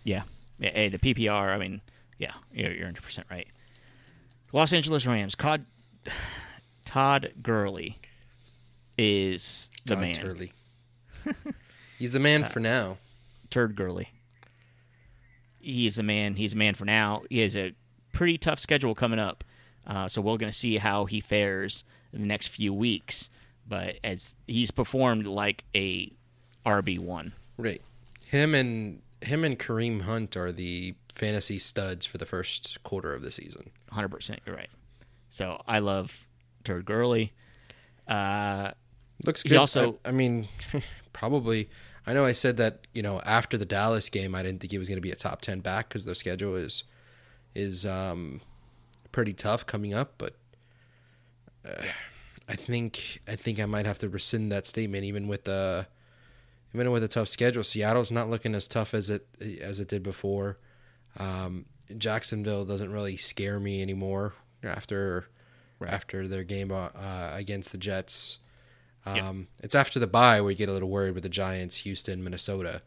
[0.04, 0.24] Yeah.
[0.60, 1.82] hey, the PPR, I mean,
[2.18, 3.48] yeah, you're, you're 100% right.
[4.54, 5.66] Los Angeles Rams, Todd,
[6.86, 8.00] Todd Gurley
[8.98, 10.14] is the man.
[10.14, 10.54] Turley.
[12.00, 12.98] he's the man for now.
[13.50, 14.10] Turd Gurley.
[15.60, 16.36] he is a man.
[16.36, 17.24] He's a man for now.
[17.30, 17.74] He has a
[18.12, 19.44] pretty tough schedule coming up,
[19.86, 23.30] uh, so we're going to see how he fares in the next few weeks.
[23.68, 26.12] But as he's performed like a
[26.66, 27.82] RB one, Right.
[28.22, 33.22] Him and him and Kareem Hunt are the fantasy studs for the first quarter of
[33.22, 33.72] the season.
[33.92, 34.42] hundred percent.
[34.46, 34.70] You're right.
[35.30, 36.28] So I love
[36.64, 37.34] Turd Gurley.
[38.08, 38.72] Uh,
[39.24, 39.58] Looks good.
[39.58, 40.48] also- I, I mean,
[41.14, 41.70] probably.
[42.08, 44.78] I know I said that you know after the Dallas game, I didn't think he
[44.78, 46.84] was going to be a top ten back because their schedule is
[47.56, 48.42] is um,
[49.12, 50.14] pretty tough coming up.
[50.18, 50.36] But
[51.66, 51.84] uh,
[52.48, 55.88] I think I think I might have to rescind that statement, even with the
[56.74, 57.64] even with a tough schedule.
[57.64, 59.28] Seattle's not looking as tough as it
[59.62, 60.58] as it did before.
[61.18, 61.66] Um,
[61.98, 65.26] Jacksonville doesn't really scare me anymore after
[65.86, 66.90] after their game uh,
[67.34, 68.40] against the Jets.
[69.06, 72.24] Um, It's after the bye where you get a little worried with the Giants, Houston,
[72.24, 72.82] Minnesota.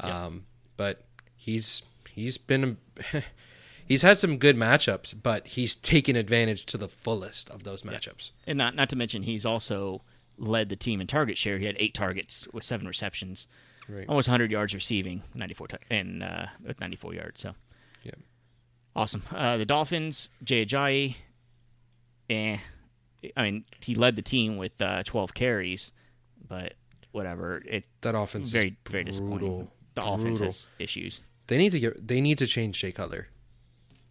[0.00, 1.04] Um, But
[1.36, 2.78] he's he's been
[3.86, 8.30] he's had some good matchups, but he's taken advantage to the fullest of those matchups.
[8.46, 10.02] and not not to mention he's also
[10.38, 11.58] led the team in target share.
[11.58, 13.46] He had eight targets with seven receptions,
[13.88, 14.08] Right.
[14.08, 17.40] almost 100 yards receiving, 94 t- and uh, with 94 yards.
[17.42, 17.54] So
[18.02, 18.12] Yeah.
[18.96, 19.22] awesome.
[19.30, 21.16] Uh, the Dolphins, Jay Ajayi,
[22.30, 22.58] eh.
[23.36, 25.92] I mean, he led the team with uh, 12 carries,
[26.48, 26.74] but
[27.12, 27.62] whatever.
[27.68, 29.38] It That offense is very very disappointing.
[29.38, 29.72] brutal.
[29.94, 31.20] The offense has issues.
[31.46, 33.28] They need to get they need to change Jay Cutler.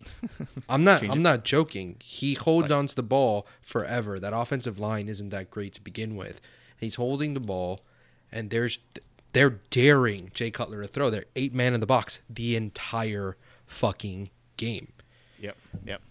[0.70, 1.98] I'm not I'm not joking.
[2.04, 4.20] He holds onto the ball forever.
[4.20, 6.42] That offensive line isn't that great to begin with.
[6.78, 7.82] He's holding the ball
[8.32, 8.80] and there's
[9.34, 11.10] they're daring Jay Cutler to throw.
[11.10, 14.92] They're eight man in the box the entire fucking game.
[15.40, 15.58] Yep.
[15.86, 16.02] Yep.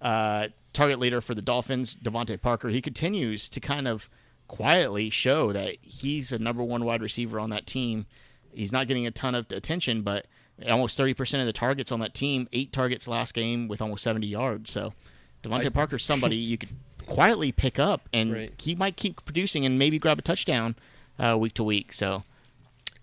[0.00, 2.68] Uh, target leader for the Dolphins, DeVante Parker.
[2.68, 4.08] He continues to kind of
[4.46, 8.06] quietly show that he's a number one wide receiver on that team.
[8.52, 10.26] He's not getting a ton of attention, but
[10.66, 14.02] almost thirty percent of the targets on that team, eight targets last game with almost
[14.02, 14.70] seventy yards.
[14.70, 14.92] So
[15.42, 16.70] DeVante Parker's somebody you could
[17.06, 18.52] quietly pick up, and Right.
[18.58, 20.74] he might keep producing and maybe grab a touchdown
[21.18, 21.92] uh, week to week.
[21.92, 22.24] So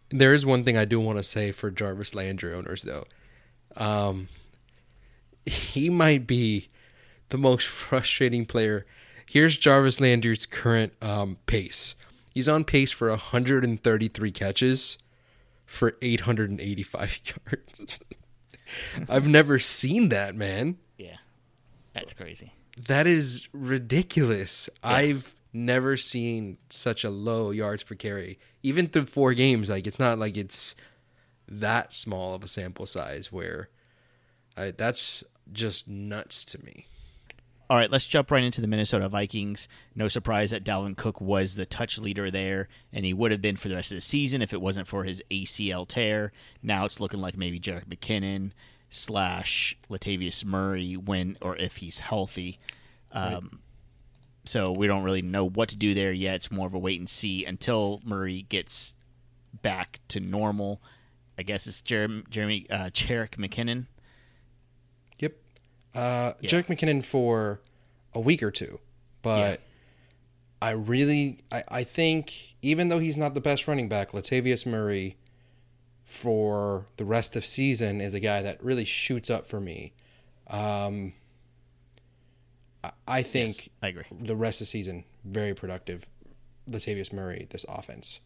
[0.10, 3.06] There is one thing I do want to say for Jarvis Landry owners, though.
[3.76, 4.28] Um,
[5.46, 6.70] he might be
[7.30, 8.86] the most frustrating player.
[9.26, 11.96] Here's Jarvis Landry's current um, pace.
[12.34, 14.98] He's on pace for 133 catches
[15.76, 17.20] for 885
[17.52, 18.00] yards.
[19.10, 20.78] I've never seen that, man.
[20.98, 21.18] yeah,
[21.94, 22.54] that's crazy.
[22.88, 24.70] That is ridiculous.
[24.84, 29.70] I've never seen such a low yards per carry, even through four games.
[29.70, 30.76] Like it's not like it's
[31.48, 33.70] that small of a sample size where
[34.58, 36.88] I, that's just nuts to me.
[37.68, 39.68] All right, let's jump right into the Minnesota Vikings.
[39.96, 43.56] No surprise that Dalvin Cook was the touch leader there, and he would have been
[43.56, 46.32] for the rest of the season if it wasn't for his ACL tear.
[46.62, 48.52] Now it's looking like maybe Jerick McKinnon
[48.92, 52.60] slash Latavius Murray when or if he's healthy.
[53.12, 53.62] Um,
[54.46, 56.36] So we don't really know what to do there yet.
[56.36, 58.94] It's more of a wait and see until Murray gets
[59.64, 60.82] back to normal.
[61.36, 63.88] I guess it's Jeremy, Jeremy uh, Jerick McKinnon.
[65.96, 67.62] Uh, Jerick McKinnon for
[68.14, 68.80] a week or two,
[69.22, 69.62] but
[70.62, 75.18] I really, I, I think even though he's not the best running back, Latavius Murray
[76.04, 79.94] for the rest of season is a guy that really shoots up for me.
[80.48, 81.14] Um,
[82.84, 84.06] I, I think I agree.
[84.12, 86.06] the rest of the season very productive.
[86.70, 88.20] Latavius Murray, this offense.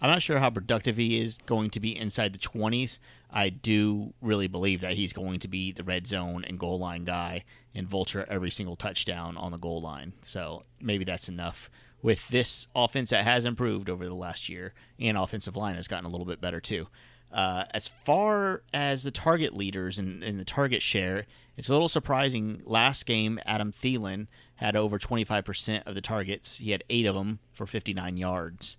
[0.00, 2.98] I'm not sure how productive he is going to be inside the 20s.
[3.30, 7.04] I do really believe that he's going to be the red zone and goal line
[7.04, 10.12] guy and vulture every single touchdown on the goal line.
[10.22, 11.70] So maybe that's enough.
[12.00, 16.06] With this offense that has improved over the last year, and offensive line has gotten
[16.06, 16.86] a little bit better too.
[17.32, 21.88] Uh, as far as the target leaders and, and the target share, it's a little
[21.88, 22.62] surprising.
[22.64, 26.58] Last game, Adam Thielen had over 25% of the targets.
[26.58, 28.78] He had eight of them for 59 yards.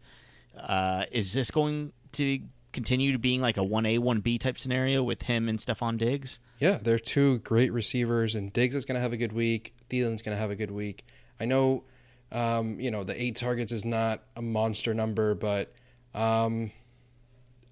[0.57, 2.39] Uh, is this going to
[2.71, 6.39] continue to being like a 1A, 1B type scenario with him and Stefon Diggs?
[6.59, 9.73] Yeah, they're two great receivers, and Diggs is going to have a good week.
[9.89, 11.03] Thielen's going to have a good week.
[11.39, 11.83] I know,
[12.31, 15.71] um, you know, the eight targets is not a monster number, but
[16.13, 16.71] um,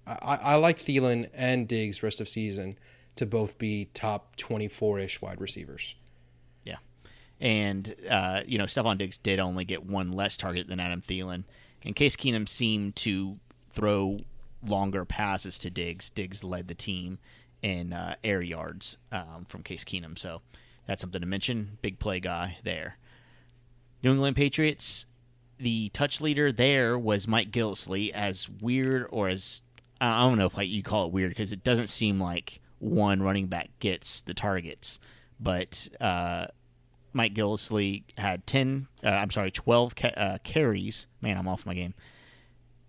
[0.06, 2.74] I, I like Thielen and Diggs rest of season
[3.16, 5.94] to both be top 24 ish wide receivers.
[6.64, 6.76] Yeah.
[7.40, 11.44] And, uh, you know, Stefon Diggs did only get one less target than Adam Thielen.
[11.84, 13.38] And Case Keenum seemed to
[13.70, 14.20] throw
[14.66, 16.10] longer passes to Diggs.
[16.10, 17.18] Diggs led the team
[17.62, 20.18] in uh, air yards um, from Case Keenum.
[20.18, 20.42] So
[20.86, 21.78] that's something to mention.
[21.82, 22.96] Big play guy there.
[24.02, 25.06] New England Patriots,
[25.58, 28.12] the touch leader there was Mike Gillislee.
[28.12, 29.62] As weird or as
[30.00, 33.22] I don't know if like, you call it weird because it doesn't seem like one
[33.22, 35.00] running back gets the targets.
[35.40, 36.46] But uh,
[37.18, 41.08] Mike Gillislee had 10, uh, I'm sorry, 12 ca- uh, carries.
[41.20, 41.94] Man, I'm off my game.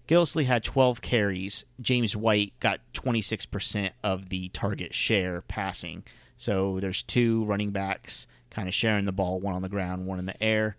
[0.08, 1.66] Gillislee had 12 carries.
[1.82, 6.04] James White got 26% of the target share passing.
[6.38, 10.20] So there's two running backs kind of sharing the ball, one on the ground, one
[10.20, 10.78] in the air.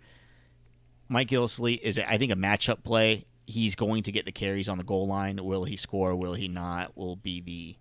[1.09, 3.25] Mike Gillislee is, I think, a matchup play.
[3.47, 5.45] He's going to get the carries on the goal line.
[5.45, 6.15] Will he score?
[6.15, 6.97] Will he not?
[6.97, 7.77] Will be the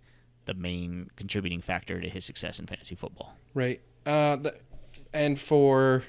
[0.46, 3.36] the main contributing factor to his success in fantasy football.
[3.54, 3.80] Right.
[4.04, 4.38] Uh,
[5.12, 6.04] and for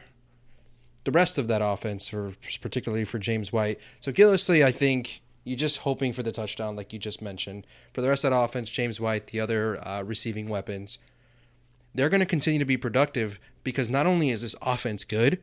[1.03, 5.57] the rest of that offense, or particularly for James White, so Gillislee, I think you're
[5.57, 7.65] just hoping for the touchdown, like you just mentioned.
[7.93, 10.99] For the rest of that offense, James White, the other uh, receiving weapons,
[11.95, 15.39] they're going to continue to be productive because not only is this offense good,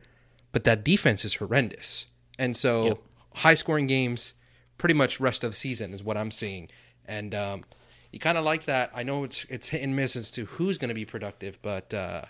[0.51, 2.07] but that defense is horrendous.
[2.37, 2.97] And so Yep.
[3.35, 4.33] high scoring games,
[4.77, 6.69] pretty much rest of the season is what I'm seeing.
[7.05, 7.65] And um,
[8.11, 8.91] you kind of like that.
[8.95, 11.93] I know it's it's hit and miss as to who's going to be productive, but
[11.93, 12.23] uh,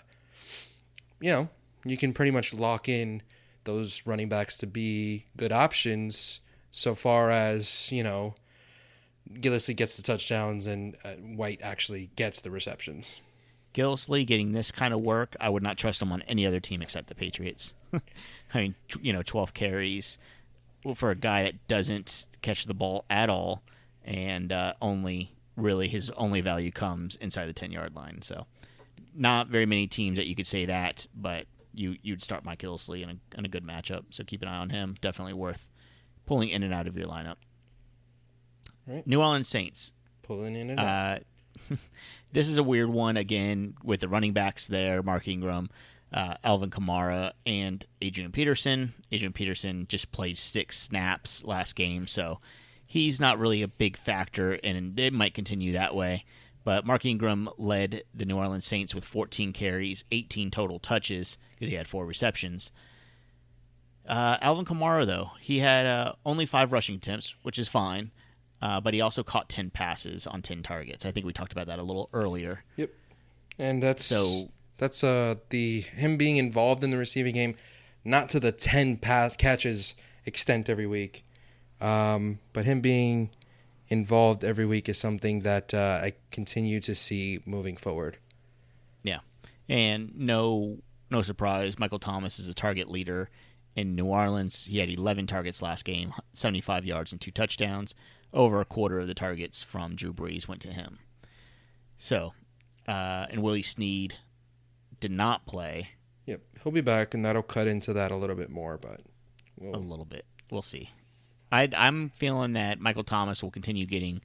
[1.20, 1.48] you know
[1.84, 3.22] you can pretty much lock in
[3.64, 6.40] those running backs to be good options.
[6.70, 8.34] So far as you know,
[9.32, 13.16] Gillislee gets the touchdowns and uh, White actually gets the receptions.
[13.74, 16.82] Gillislee getting this kind of work, I would not trust him on any other team
[16.82, 17.74] except the Patriots.
[18.54, 20.18] I mean, you know, 12 carries
[20.96, 23.62] for a guy that doesn't catch the ball at all,
[24.04, 28.22] and uh, only really his only value comes inside the 10 yard line.
[28.22, 28.46] So,
[29.14, 33.02] not very many teams that you could say that, but you you'd start Mike Gillislee
[33.02, 34.04] in a, in a good matchup.
[34.10, 34.94] So keep an eye on him.
[35.00, 35.68] Definitely worth
[36.26, 37.36] pulling in and out of your lineup.
[38.86, 39.06] Right.
[39.06, 39.92] New Orleans Saints.
[40.22, 41.22] Pulling in and out.
[41.70, 41.74] Uh,
[42.32, 45.68] this is a weird one again with the running backs there, Mark Ingram,
[46.12, 48.94] uh, Alvin Kamara, and Adrian Peterson.
[49.12, 52.40] Adrian Peterson just played six snaps last game, so
[52.86, 56.24] he's not really a big factor, and they might continue that way.
[56.62, 61.70] But Mark Ingram led the New Orleans Saints with 14 carries, 18 total touches because
[61.70, 62.70] he had four receptions.
[64.06, 68.10] Uh, Alvin Kamara, though, he had uh, only five rushing attempts, which is fine,
[68.60, 71.06] uh, but he also caught 10 passes on 10 targets.
[71.06, 72.64] I think we talked about that a little earlier.
[72.76, 72.90] Yep.
[73.58, 77.54] And that's So- that's uh the him being involved in the receiving game,
[78.02, 79.94] not to the ten pass catches
[80.24, 81.22] extent every week,
[81.82, 83.28] um, but him being
[83.90, 88.18] involved every week is something that uh, I continue to see moving forward.
[89.02, 89.20] Yeah,
[89.68, 90.78] and no,
[91.10, 91.78] no surprise.
[91.78, 93.28] Michael Thomas is a target leader
[93.74, 94.64] in New Orleans.
[94.64, 97.94] He had 11 targets last game, 75 yards and two touchdowns.
[98.32, 101.00] Over a quarter of the targets from Drew Brees went to him.
[101.96, 102.32] So,
[102.86, 104.14] uh, and Willie Snead
[105.00, 105.88] did not play
[106.30, 108.78] Yep, he'll be back, and that'll cut into that a little bit more.
[108.78, 109.00] But
[109.60, 110.26] a little bit.
[110.48, 110.90] We'll see.
[111.52, 114.20] I, I'm feeling that Michael Thomas will continue getting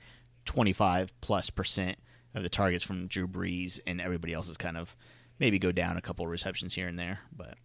[0.45, 1.97] 25 plus percent
[2.33, 4.95] of the targets from Drew Brees, and everybody else is kind of
[5.39, 7.19] maybe go down a couple of receptions here and there.
[7.35, 7.55] But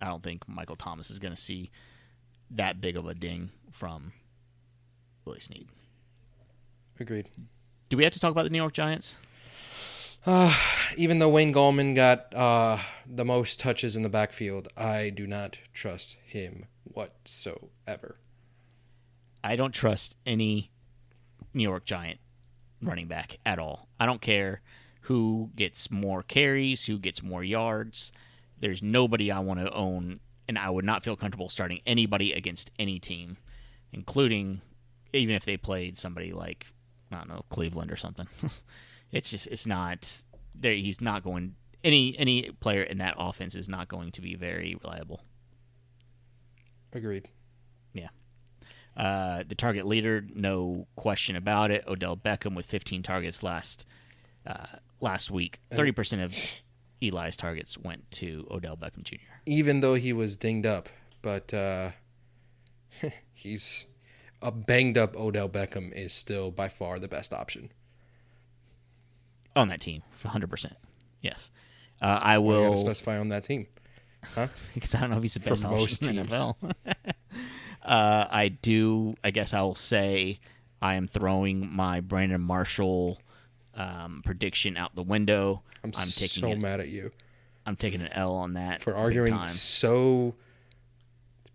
[0.00, 1.70] I don't think Michael Thomas is going to see
[2.50, 4.12] that big of a ding from
[5.24, 5.68] Willie Snead.
[6.98, 7.30] agreed.
[7.88, 9.16] Do we have to talk about the New York Giants?
[10.96, 15.58] Even though Wayne Gallman got uh, the most touches in the backfield, I do not
[15.72, 18.16] trust him whatsoever.
[19.44, 20.70] I don't trust any
[21.52, 22.18] New York Giant
[22.80, 23.88] running back at all.
[24.00, 24.62] I don't care
[25.02, 28.10] who gets more carries, who gets more yards.
[28.58, 30.16] There's nobody I want to own,
[30.48, 33.36] and I would not feel comfortable starting anybody against any team,
[33.92, 34.62] including
[35.12, 36.66] even if they played somebody like
[37.12, 38.26] I don't know Cleveland or something.
[39.12, 40.22] it's just it's not
[40.54, 40.72] there.
[40.72, 41.54] He's not going
[41.84, 45.20] any any player in that offense is not going to be very reliable.
[46.94, 47.28] Agreed.
[48.96, 51.84] Uh, the target leader, no question about it.
[51.88, 53.86] Odell Beckham with 15 targets last
[54.46, 54.66] uh,
[55.00, 55.60] last week.
[55.72, 56.62] 30% of
[57.02, 59.16] Eli's targets went to Odell Beckham Jr.
[59.46, 60.88] even though he was dinged up,
[61.22, 61.90] but uh,
[63.32, 63.86] he's
[64.40, 67.70] a banged up Odell Beckham is still by far the best option.
[69.56, 70.72] on that team, 100%.
[71.20, 71.50] Yes.
[72.00, 73.66] Uh, I will specify on that team.
[74.34, 74.48] Huh?
[74.74, 76.22] because I don't know if he's the For best option most in the.
[76.22, 76.56] NFL.
[77.84, 79.14] uh, I do.
[79.22, 80.40] I guess I'll say
[80.80, 83.20] I am throwing my Brandon Marshall
[83.74, 85.62] um, prediction out the window.
[85.82, 87.12] I'm, taking so mad at you
[87.66, 90.34] I'm taking an L on that for arguing so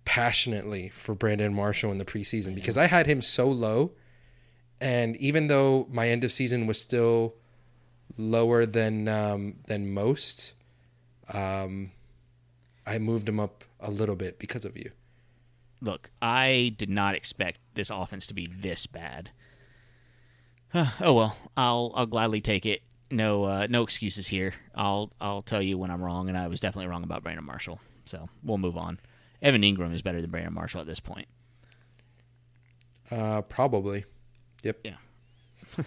[0.05, 3.91] passionately for Brandon Marshall in the preseason because I had him so low,
[4.81, 7.35] and even though my end of season was still
[8.17, 10.53] lower than um, than most,
[11.31, 11.91] um,
[12.87, 14.91] I moved him up a little bit because of you.
[15.81, 19.31] Look, I did not expect this offense to be this bad.
[20.73, 22.81] oh well, I'll I'll gladly take it.
[23.11, 24.53] no uh, no excuses here.
[24.75, 27.79] I'll I'll tell you when I'm wrong, and I was definitely wrong about Brandon Marshall.
[28.05, 28.99] So we'll move on.
[29.41, 31.27] Evan Engram is better than Brandon Marshall at this point.
[33.09, 34.05] Uh, probably.
[34.63, 34.79] Yep.
[34.83, 34.95] Yeah.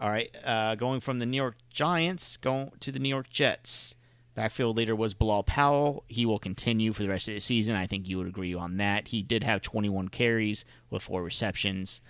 [0.00, 0.34] All right.
[0.42, 3.94] Uh, going from the New York Giants, going to the New York Jets.
[4.34, 6.04] Backfield leader was Bilal Powell.
[6.08, 7.76] He will continue for the rest of the season.
[7.76, 9.08] I think you would agree on that.
[9.08, 12.00] He did have 21 carries with four receptions,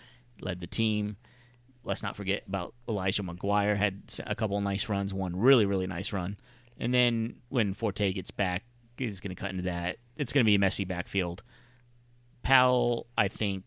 [0.40, 1.16] led the team.
[1.84, 3.76] Let's not forget about Elijah McGuire.
[3.76, 6.36] Had a couple of nice runs, one really, really nice run.
[6.78, 8.62] And then when Forte gets back,
[8.96, 9.96] he's going to cut into that.
[10.16, 11.42] It's going to be a messy backfield.
[12.42, 13.64] Powell, I think,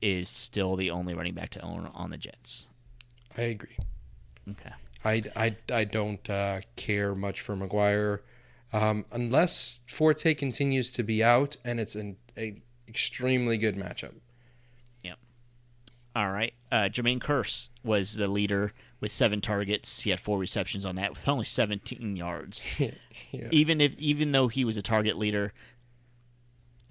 [0.00, 2.68] is still the only running back to own on the Jets.
[3.36, 3.76] I agree.
[4.50, 4.72] Okay.
[5.04, 8.20] I, I, I don't uh, care much for McGuire
[8.72, 14.14] um, unless Forte continues to be out and it's an a extremely good matchup.
[15.02, 15.18] Yep.
[16.16, 16.54] All right.
[16.70, 20.02] Uh, Jermaine Kearse was the leader with seven targets.
[20.02, 22.66] He had four receptions on that with only 17 yards.
[23.30, 23.48] Yeah.
[23.50, 25.54] Even if even though he was a target leader,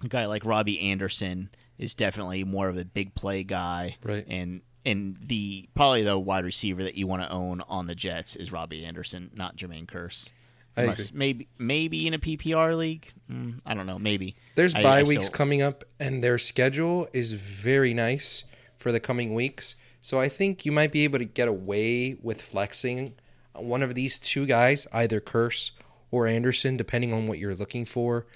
[0.02, 3.96] a guy like Robbie Anderson is definitely more of a big play guy.
[4.02, 4.24] Right.
[4.28, 8.36] And and the probably the wide receiver that you want to own on the Jets
[8.36, 10.30] is Robbie Anderson, not Jermaine Kearse.
[10.76, 11.18] I Unless- agree.
[11.18, 13.12] Maybe maybe in a PPR league.
[13.30, 13.98] Mm, I don't know.
[13.98, 18.44] Maybe There's I- bye I weeks still- coming up, and their schedule is very nice
[18.78, 19.74] for the coming weeks.
[20.00, 23.14] So I think you might be able to get away with flexing
[23.54, 25.70] one of these two guys, either Kearse
[26.10, 28.26] or Anderson, depending on what you're looking for.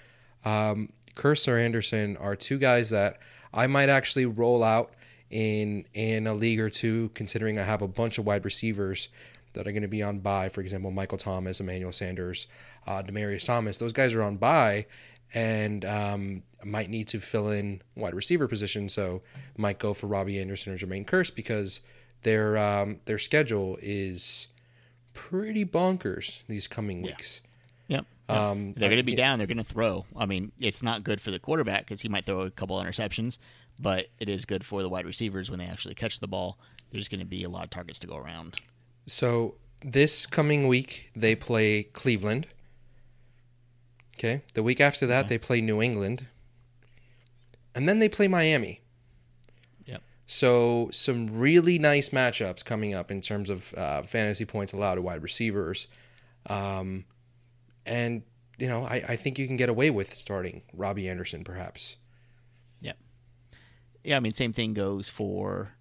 [0.45, 3.19] Um, Kearse or Anderson are two guys that
[3.53, 4.93] I might actually roll out
[5.31, 9.09] in in a league or two, considering I have a bunch of wide receivers
[9.53, 10.49] that are going to be on bye.
[10.49, 12.47] For example, Michael Thomas, Emmanuel Sanders,
[12.87, 13.79] uh, Demaryius Thomas.
[13.79, 14.87] Those guys are on bye
[15.35, 18.89] and um, might need to fill in wide receiver position.
[18.89, 19.22] So
[19.57, 21.81] might go for Robbie Anderson or Jermaine Kearse because
[22.22, 24.49] their um, their schedule is
[25.14, 27.41] pretty bonkers these coming weeks.
[27.89, 28.05] Yep.
[28.29, 29.18] Um, They're going to be yeah.
[29.18, 29.39] down.
[29.39, 30.05] They're going to throw.
[30.16, 33.39] I mean, it's not good for the quarterback because he might throw a couple interceptions,
[33.81, 36.59] but it is good for the wide receivers when they actually catch the ball.
[36.91, 38.57] There's going to be a lot of targets to go around.
[39.07, 42.47] So this coming week they play Cleveland.
[44.18, 44.43] Okay.
[44.55, 46.27] The week after that they play New England.
[47.74, 48.81] And then they play Miami.
[49.85, 50.03] Yep.
[50.27, 55.03] So some really nice matchups coming up in terms of uh, fantasy points allowed to
[55.03, 55.89] wide receivers.
[56.49, 57.05] Um,
[57.85, 58.22] and
[58.59, 61.99] you know, I, I think you can get away with starting Robbie Anderson perhaps.
[64.07, 64.11] Yep.
[64.11, 65.73] Yeah, I mean, same thing goes for.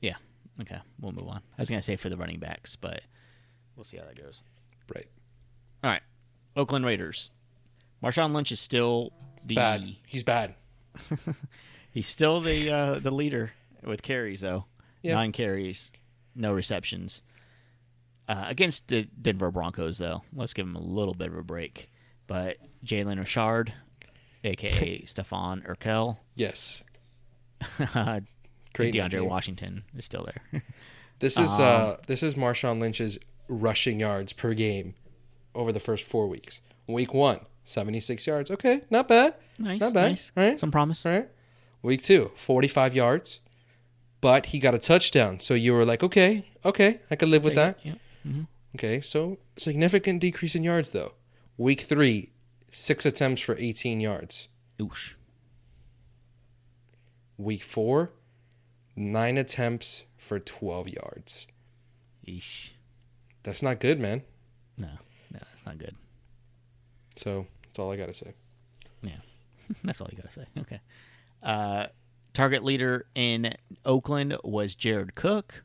[0.00, 0.16] Yeah.
[0.60, 1.40] Okay, we'll move on.
[1.56, 3.02] I was going to say for the running backs, but
[3.76, 4.42] we'll see how that goes.
[4.94, 5.06] Right.
[5.82, 6.02] All right.
[6.56, 7.30] Oakland Raiders.
[8.04, 9.12] Marshawn Lynch is still
[9.44, 9.96] the Bad.
[10.06, 10.54] He's bad.
[11.92, 14.66] He's still the uh, the leader with carries though.
[15.02, 15.14] Yeah.
[15.14, 15.92] Nine carries,
[16.34, 17.22] no receptions.
[18.28, 21.90] Uh, against the Denver Broncos though, let's give him a little bit of a break.
[22.26, 23.72] But Jalen Richard,
[24.44, 26.82] aka Stephon Urkel, Yes.
[27.94, 28.26] And
[28.74, 29.28] Great DeAndre nickname.
[29.28, 30.62] Washington is still there.
[31.18, 34.94] This is uh this is Marshawn Lynch's rushing yards per game
[35.54, 36.62] over the first four weeks.
[36.86, 38.50] Week one, 76 yards.
[38.50, 39.34] Okay, not bad.
[39.58, 40.08] nice, Not bad.
[40.12, 40.32] nice.
[40.34, 40.58] All right.
[40.58, 41.04] Some promise.
[41.04, 41.28] All right.
[41.82, 43.40] Week two, 45 yards.
[44.22, 45.40] But he got a touchdown.
[45.40, 47.78] So you were like, okay, okay, I could live with that.
[47.82, 47.94] Yeah.
[48.76, 51.12] Okay, so significant decrease in yards though.
[51.58, 52.30] Week three,
[52.70, 54.48] six attempts for 18 yards.
[54.78, 55.16] Oosh.
[57.40, 58.12] Week four,
[58.94, 61.46] nine attempts for 12 yards.
[62.28, 62.72] Eesh.
[63.42, 64.22] That's not good, man.
[64.76, 64.88] No,
[65.30, 65.96] no, that's not good.
[67.16, 68.34] So that's all I got to say.
[69.00, 69.12] Yeah,
[69.84, 70.44] that's all you gotta say.
[70.58, 70.80] Okay.
[71.42, 71.86] Uh,
[72.34, 73.54] target leader in
[73.86, 75.64] Oakland was Jared Cook,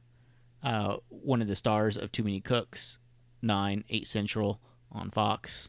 [0.63, 2.99] uh, one of the stars of Too Many Cooks,
[3.41, 4.61] nine eight Central
[4.93, 5.67] on Fox.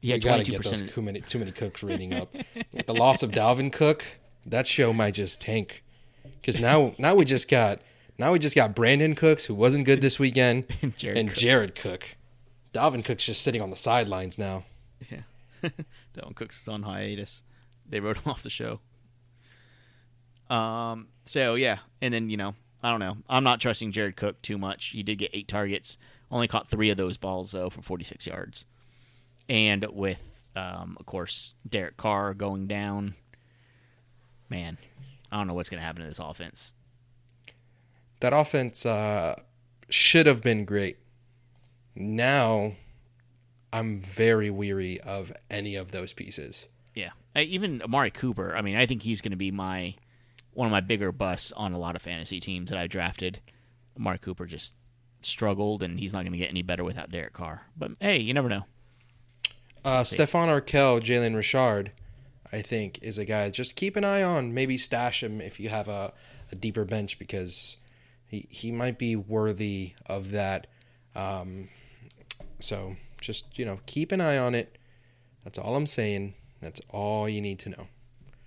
[0.00, 2.32] He You got to get those too many, too many cooks rating up.
[2.72, 4.04] With the loss of Dalvin Cook,
[4.50, 5.82] that show might just tank.
[6.40, 7.80] Because now, now we just got,
[8.18, 11.38] now we just got Brandin Cooks, who wasn't good this weekend, And Jared and Cook.
[11.38, 12.16] Jared Cook.
[12.72, 14.64] Dalvin Cook's just sitting on the sidelines now.
[15.10, 15.22] Yeah,
[16.14, 17.42] Dalvin Cooks on hiatus.
[17.88, 18.80] They wrote him off the show.
[20.50, 21.08] Um.
[21.24, 23.18] So yeah, and then you know, I don't know.
[23.28, 24.86] I'm not trusting Jared Cook too much.
[24.86, 25.98] He did get eight targets,
[26.30, 28.64] only caught three of those balls though for 46 yards,
[29.48, 30.22] and with,
[30.56, 33.14] um, of course, Derek Carr going down.
[34.48, 34.78] Man,
[35.30, 36.72] I don't know what's going to happen to this offense.
[38.20, 39.40] That offense uh,
[39.88, 40.98] should have been great.
[41.94, 42.72] Now,
[43.72, 46.66] I'm very weary of any of those pieces.
[46.94, 48.56] Yeah, even Amari Cooper.
[48.56, 49.94] I mean, I think he's going to be my
[50.54, 53.40] one of my bigger busts on a lot of fantasy teams that I drafted.
[53.96, 54.74] Amari Cooper just
[55.22, 57.62] struggled, and he's not going to get any better without Derek Carr.
[57.76, 58.64] But hey, you never know.
[59.84, 61.92] Uh, Stefan Arkell, Jalen Richard,
[62.52, 63.50] I think, is a guy.
[63.50, 64.54] Just keep an eye on.
[64.54, 66.12] Maybe stash him if you have a,
[66.50, 67.76] a deeper bench because
[68.26, 70.66] he he might be worthy of that.
[71.14, 71.68] Um,
[72.60, 74.78] so just you know, keep an eye on it.
[75.44, 76.34] That's all I'm saying.
[76.60, 77.88] That's all you need to know.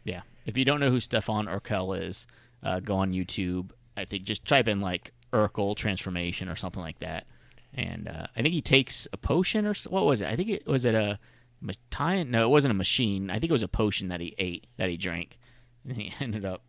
[0.04, 0.22] Yeah.
[0.46, 2.28] If you don't know who Stefan Urkel is,
[2.64, 3.72] uh, go on YouTube.
[3.96, 7.26] I think just type in like Urkel transformation or something like that.
[7.74, 10.28] And uh, I think he takes a potion or what was it?
[10.28, 11.20] I think it was it a
[11.62, 12.32] machine.
[12.32, 13.30] No, it wasn't a machine.
[13.30, 15.38] I think it was a potion that he ate that he drank,
[15.88, 16.64] and he ended up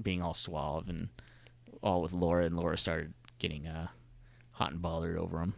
[0.00, 1.08] being all suave and
[1.82, 3.88] all with Laura, and Laura started getting uh,
[4.52, 5.54] hot and bothered over him.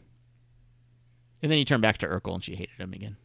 [1.42, 3.16] And then he turned back to Urkel, and she hated him again.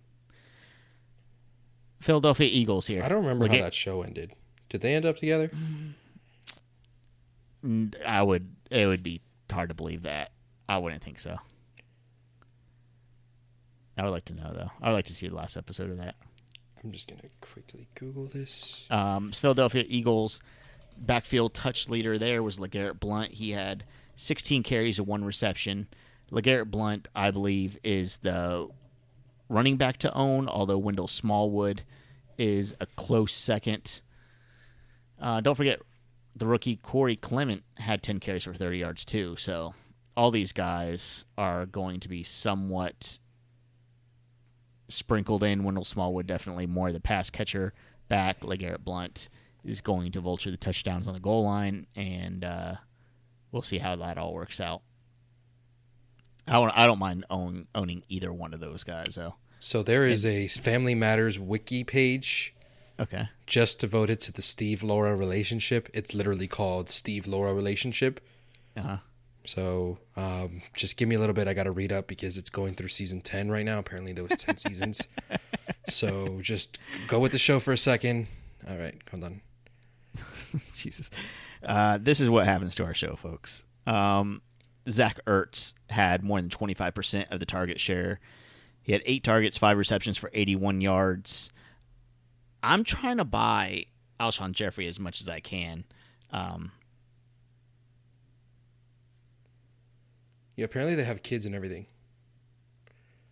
[1.99, 3.01] Philadelphia Eagles here.
[3.03, 4.33] I don't remember Look how at- that show ended.
[4.69, 5.51] Did they end up together?
[8.05, 8.55] I would.
[8.71, 10.31] It would be hard to believe that.
[10.67, 11.35] I wouldn't think so.
[13.97, 14.71] I would like to know though.
[14.81, 16.15] I would like to see the last episode of that.
[16.83, 18.87] I'm just gonna quickly Google this.
[18.89, 20.41] Um, Philadelphia Eagles
[20.97, 23.31] backfield touch leader there was LeGarrette Blunt.
[23.31, 23.83] He had
[24.15, 25.87] 16 carries and one reception.
[26.31, 28.67] LeGarrette Blunt, I believe, is the
[29.49, 31.83] running back to own, although Wendell Smallwood
[32.37, 34.01] is a close second.
[35.19, 35.79] Uh, don't forget,
[36.35, 39.35] the rookie Corey Clement had 10 carries for 30 yards too.
[39.37, 39.73] So
[40.17, 43.19] all these guys are going to be somewhat
[44.93, 45.63] sprinkled in.
[45.63, 47.73] Wendell Smallwood definitely more the pass catcher
[48.07, 48.41] back.
[48.41, 49.29] LeGarrette Blunt
[49.63, 52.75] is going to vulture the touchdowns on the goal line, and uh,
[53.51, 54.81] we'll see how that all works out.
[56.47, 59.35] I don't, I don't mind own, owning either one of those guys, though.
[59.59, 62.53] So there is a Family Matters wiki page
[62.99, 63.29] Okay.
[63.47, 65.89] just devoted to the Steve Laura relationship.
[65.93, 68.19] It's literally called Steve Laura relationship.
[68.75, 68.97] Uh-huh.
[69.45, 71.47] So um, just give me a little bit.
[71.47, 73.79] I got to read up because it's going through season 10 right now.
[73.79, 75.01] Apparently, there was 10 seasons.
[75.87, 78.27] So just go with the show for a second.
[78.69, 79.41] All right, hold on.
[80.75, 81.09] Jesus.
[81.63, 83.65] Uh, this is what happens to our show, folks.
[83.85, 84.41] Um,
[84.89, 88.19] Zach Ertz had more than 25% of the target share.
[88.81, 91.49] He had eight targets, five receptions for 81 yards.
[92.61, 93.85] I'm trying to buy
[94.19, 95.85] Alshon Jeffery as much as I can.
[96.31, 96.71] Um,
[100.55, 101.87] Yeah, apparently they have kids and everything.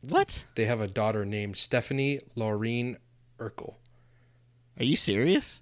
[0.02, 0.46] what?
[0.56, 2.98] They have a daughter named Stephanie Laureen
[3.38, 3.76] Urkel.
[4.80, 5.62] Are you serious?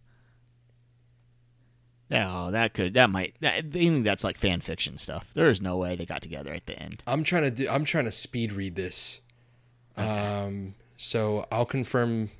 [2.09, 5.31] No, that could that might that, I think that's like fan fiction stuff.
[5.35, 7.03] There is no way they got together at the end.
[7.05, 7.69] I'm trying to do.
[7.69, 9.21] I'm trying to speed read this.
[9.95, 12.31] Um, so I'll confirm.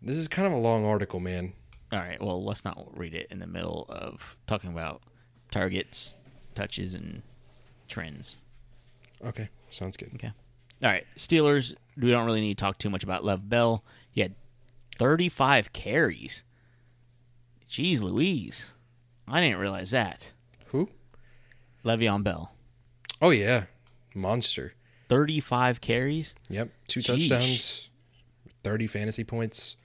[0.00, 1.52] This is kind of a long article, man.
[1.90, 5.02] All right, well, let's not read it in the middle of talking about
[5.50, 6.14] targets,
[6.54, 7.22] touches, and
[7.88, 8.38] trends.
[9.24, 10.10] Okay, sounds good.
[10.14, 10.30] Okay.
[10.82, 11.74] All right, Steelers.
[11.96, 13.82] We don't really need to talk too much about Lev Bell.
[14.12, 14.34] He had
[14.96, 16.44] 35 carries.
[17.68, 18.72] Jeez Louise.
[19.26, 20.32] I didn't realize that.
[20.66, 20.88] Who?
[21.84, 22.52] Le'Veon Bell.
[23.20, 23.64] Oh yeah,
[24.14, 24.74] monster.
[25.08, 26.34] 35 carries.
[26.50, 27.28] Yep, two Jeesh.
[27.28, 27.88] touchdowns,
[28.62, 29.76] thirty fantasy points,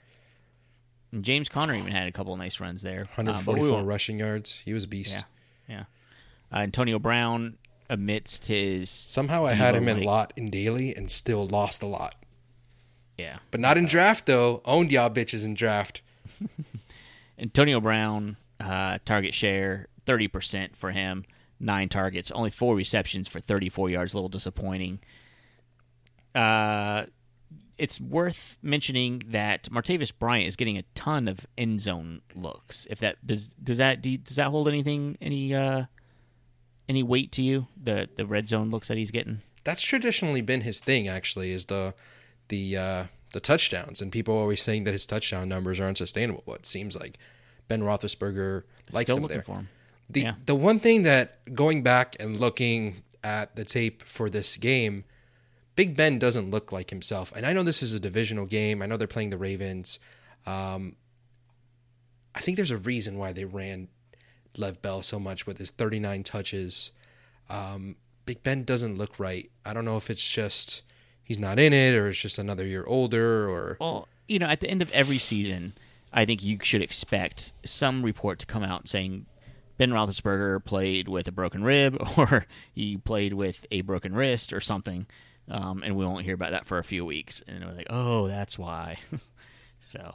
[1.11, 3.05] And James Conner even had a couple of nice runs there.
[3.17, 4.61] Um, we 144 rushing yards.
[4.65, 5.23] He was a beast.
[5.67, 5.83] Yeah, yeah.
[6.51, 7.57] Uh, Antonio Brown
[7.93, 12.15] amidst his Somehow I had him in lot in daily and still lost a lot.
[13.17, 14.61] Yeah, But not in draft though.
[14.65, 16.01] Owned y'all bitches in draft.
[17.39, 21.25] Antonio Brown uh, target share thirty percent for him.
[21.59, 24.13] Nine targets, only four receptions for thirty-four yards.
[24.13, 24.99] A little disappointing.
[26.35, 27.05] Uh,
[27.77, 32.87] it's worth mentioning that Martavis Bryant is getting a ton of end zone looks.
[32.89, 35.85] If that does does that do you- does that hold anything any uh
[36.89, 37.67] any weight to you?
[37.81, 39.41] The the red zone looks that he's getting.
[39.63, 41.07] That's traditionally been his thing.
[41.07, 41.93] Actually, is the
[42.49, 43.03] the uh,
[43.33, 46.43] the touchdowns, and people are always saying that his touchdown numbers aren't sustainable.
[46.45, 47.17] But it seems like
[47.67, 49.41] Ben Roethlisberger likes Still him there.
[49.43, 49.69] for him.
[50.09, 50.33] The Yeah.
[50.45, 55.05] the one thing that going back and looking at the tape for this game,
[55.77, 57.31] Big Ben doesn't look like himself.
[57.35, 58.81] And I know this is a divisional game.
[58.81, 59.97] I know they're playing the Ravens.
[60.45, 60.97] Um,
[62.35, 63.87] I think there's a reason why they ran
[64.57, 66.91] Lev Bell so much with his 39 touches.
[67.49, 67.95] Um,
[68.25, 69.49] Big Ben doesn't look right.
[69.65, 70.83] I don't know if it's just
[71.23, 74.59] he's not in it or it's just another year older or Well, you know, at
[74.59, 75.73] the end of every season,
[76.11, 79.25] I think you should expect some report to come out saying
[79.77, 84.61] Ben Roethlisberger played with a broken rib or he played with a broken wrist or
[84.61, 85.07] something,
[85.49, 87.43] um, and we won't hear about that for a few weeks.
[87.47, 88.99] And we're like, oh, that's why.
[89.79, 90.13] so,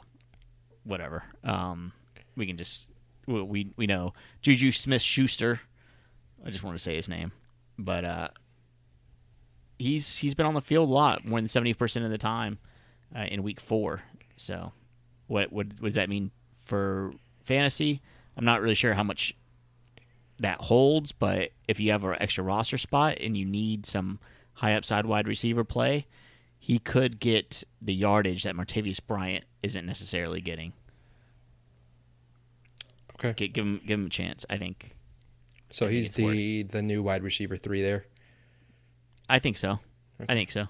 [0.83, 1.23] whatever.
[1.43, 1.91] Um,
[2.35, 2.87] we can just
[3.29, 5.61] we we, know Juju Smith Schuster.
[6.45, 7.31] I just want to say his name.
[7.77, 8.27] but uh,
[9.77, 12.59] he's he's been on the field a lot, more than seventy percent of the time
[13.15, 14.03] uh, in week four.
[14.35, 14.73] So,
[15.27, 16.31] what, what what does that mean
[16.63, 17.13] for
[17.43, 18.01] fantasy?
[18.37, 19.35] I'm not really sure how much
[20.39, 24.19] that holds, but if you have an extra roster spot and you need some
[24.53, 26.07] high upside wide receiver play,
[26.57, 30.73] he could get the yardage that Martavis Bryant isn't necessarily getting.
[33.19, 33.33] Okay.
[33.33, 34.45] Gi- give him give him a chance.
[34.49, 34.95] I think.
[35.71, 38.05] So I he's it's the the new wide receiver three there.
[39.29, 39.79] I think so.
[40.27, 40.61] I think so.
[40.61, 40.67] All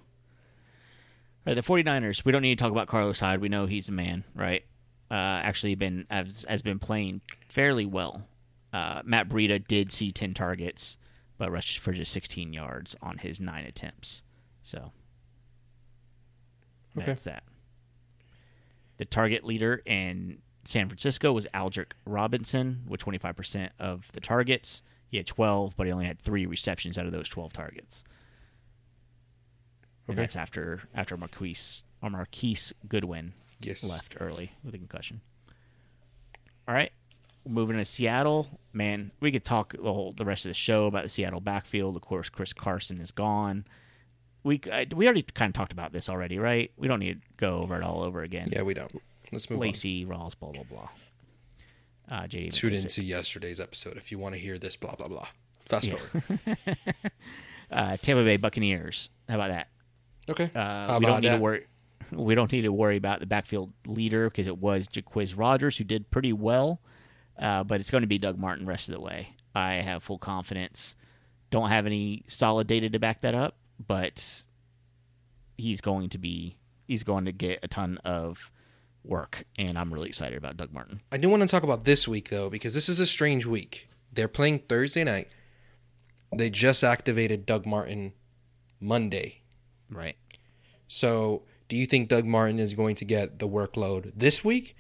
[1.48, 3.40] right, the 49ers, we don't need to talk about Carlos Hyde.
[3.40, 4.64] We know he's the man, right?
[5.10, 8.28] Uh, actually been has, has been playing fairly well.
[8.74, 10.98] Uh, Matt Breida did see 10 targets,
[11.38, 14.24] but rushed for just 16 yards on his 9 attempts.
[14.62, 14.92] So
[16.98, 17.06] Okay.
[17.08, 17.44] that's that.
[18.98, 20.40] The target leader in
[20.70, 24.84] San Francisco was Aldrick Robinson with 25% of the targets.
[25.08, 28.04] He had 12, but he only had 3 receptions out of those 12 targets.
[30.08, 33.84] And that's after after Marquise or Marquise Goodwin Yes.
[33.84, 35.22] left early with a concussion.
[36.68, 36.92] All right,
[37.48, 38.60] moving to Seattle.
[38.72, 41.96] Man, we could talk the whole the rest of the show about the Seattle backfield.
[41.96, 43.66] Of course, Chris Carson is gone.
[44.44, 46.72] We I, we already kind of talked about this already, right?
[46.78, 48.50] We don't need to go over it all over again.
[48.52, 49.02] Yeah, we don't.
[49.32, 50.90] Let's move Lacy, Rawls, blah blah blah.
[52.12, 52.52] Uh, JD.
[52.54, 52.82] Tune McKissick.
[52.84, 54.76] into yesterday's episode if you want to hear this.
[54.76, 55.28] Blah blah blah.
[55.68, 55.96] Fast Yeah.
[55.98, 56.40] forward.
[57.72, 59.10] uh, Tampa Bay Buccaneers.
[59.28, 59.68] How about that?
[60.30, 60.50] Okay.
[60.56, 61.36] Uh, How we don't about need that?
[61.38, 61.66] to worry.
[62.12, 65.84] We don't need to worry about the backfield leader because it was Jacquizz Rodgers who
[65.84, 66.82] did pretty well,
[67.38, 69.36] uh, but it's going to be Doug Martin rest of the way.
[69.54, 70.96] I have full confidence.
[71.52, 74.44] Don't have any solid data to back that up, but
[75.58, 76.58] he's going to be
[76.88, 78.50] he's going to get a ton of
[79.04, 81.02] work, and I'm really excited about Doug Martin.
[81.12, 83.90] I do want to talk about this week though, because this is a strange week.
[84.12, 85.28] They're playing Thursday night.
[86.36, 88.14] They just activated Doug Martin
[88.80, 89.42] Monday.
[89.92, 90.18] Right.
[90.88, 94.76] So, do you think Doug Martin is going to get the workload this week?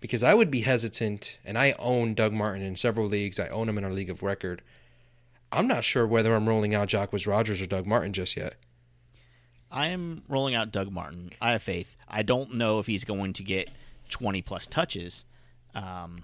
[0.00, 3.40] Because I would be hesitant, and I own Doug Martin in several leagues.
[3.40, 4.62] I own him in our league of record.
[5.50, 8.54] I'm not sure whether I'm rolling out Jacques Rodgers or Doug Martin just yet.
[9.70, 11.30] I am rolling out Doug Martin.
[11.40, 11.96] I have faith.
[12.08, 13.68] I don't know if he's going to get
[14.10, 15.24] 20 plus touches,
[15.74, 16.22] um,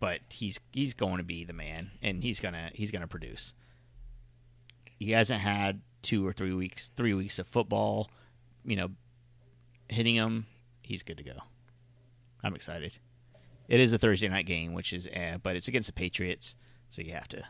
[0.00, 3.52] but he's he's going to be the man, and he's gonna he's gonna produce.
[4.98, 8.10] He hasn't had two or three weeks three weeks of football,
[8.64, 8.90] you know,
[9.88, 10.46] hitting him.
[10.82, 11.36] He's good to go.
[12.42, 12.98] I'm excited.
[13.68, 16.56] It is a Thursday night game, which is eh, but it's against the Patriots,
[16.88, 17.44] so you have to.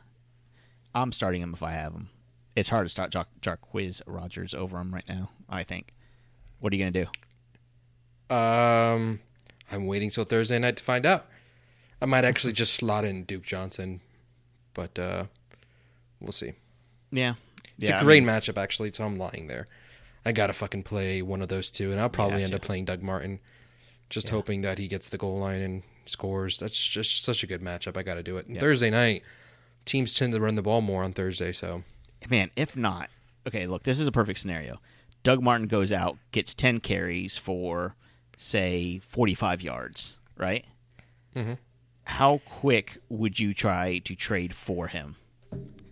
[0.95, 2.11] I'm starting him if I have him.
[2.55, 5.31] It's hard to start Jar- Jacquizz Rodgers over him right now.
[5.49, 5.93] I think.
[6.61, 8.35] What are you gonna do?
[8.35, 9.21] Um,
[9.71, 11.27] I'm waiting till Thursday night to find out.
[12.01, 14.01] I might actually just slot in Duke Johnson,
[14.75, 15.25] but uh,
[16.21, 16.55] we'll see.
[17.11, 17.35] Yeah,
[17.79, 19.69] It's Yeah, a I great mean- matchup, actually, so I'm lying there.
[20.25, 23.03] I gotta fucking play one of those two, and I'll probably end up playing Doug
[23.03, 23.41] Martin,
[24.09, 26.59] just hoping that he gets the goal line and scores.
[26.59, 27.97] That's just such a good matchup.
[27.97, 28.47] I gotta do it.
[28.47, 29.23] And Thursday night,
[29.85, 31.83] teams tend to run the ball more on Thursday, so
[32.31, 33.09] Man, if not,
[33.47, 33.67] okay.
[33.67, 34.81] Look, this is a perfect scenario.
[35.23, 37.95] Doug Martin goes out, gets ten carries for,
[38.37, 40.19] say, forty-five yards.
[40.37, 40.65] Right.
[41.37, 41.59] Mhm.
[42.05, 45.17] How quick would you try to trade for him?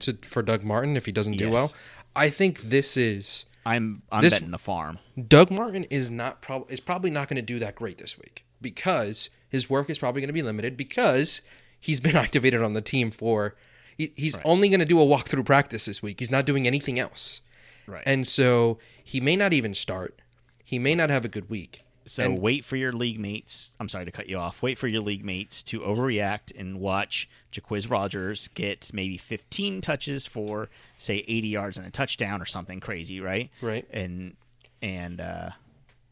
[0.00, 1.52] to for Doug Martin if he doesn't do Yes.
[1.52, 1.74] well,
[2.16, 4.98] I think this is I'm I'm This- betting the farm.
[5.28, 8.46] Doug Martin is not prob- is probably not going to do that great this week
[8.62, 11.42] because his work is probably going to be limited because
[11.78, 13.54] he's been activated on the team for
[14.00, 16.20] he, he's only going to do a walkthrough practice this week.
[16.20, 17.42] He's not doing anything else.
[17.86, 18.02] Right.
[18.06, 20.20] And so he may not even start.
[20.64, 21.84] He may not have a good week.
[22.06, 23.74] So And- wait for your league mates.
[23.78, 24.62] I'm sorry to cut you off.
[24.62, 30.26] Wait for your league mates to overreact and watch Jacquizz Rodgers get maybe 15 touches
[30.26, 33.52] for say 80 yards and a touchdown or something crazy, right?
[33.60, 33.86] Right.
[33.90, 34.36] And
[34.80, 35.50] and uh,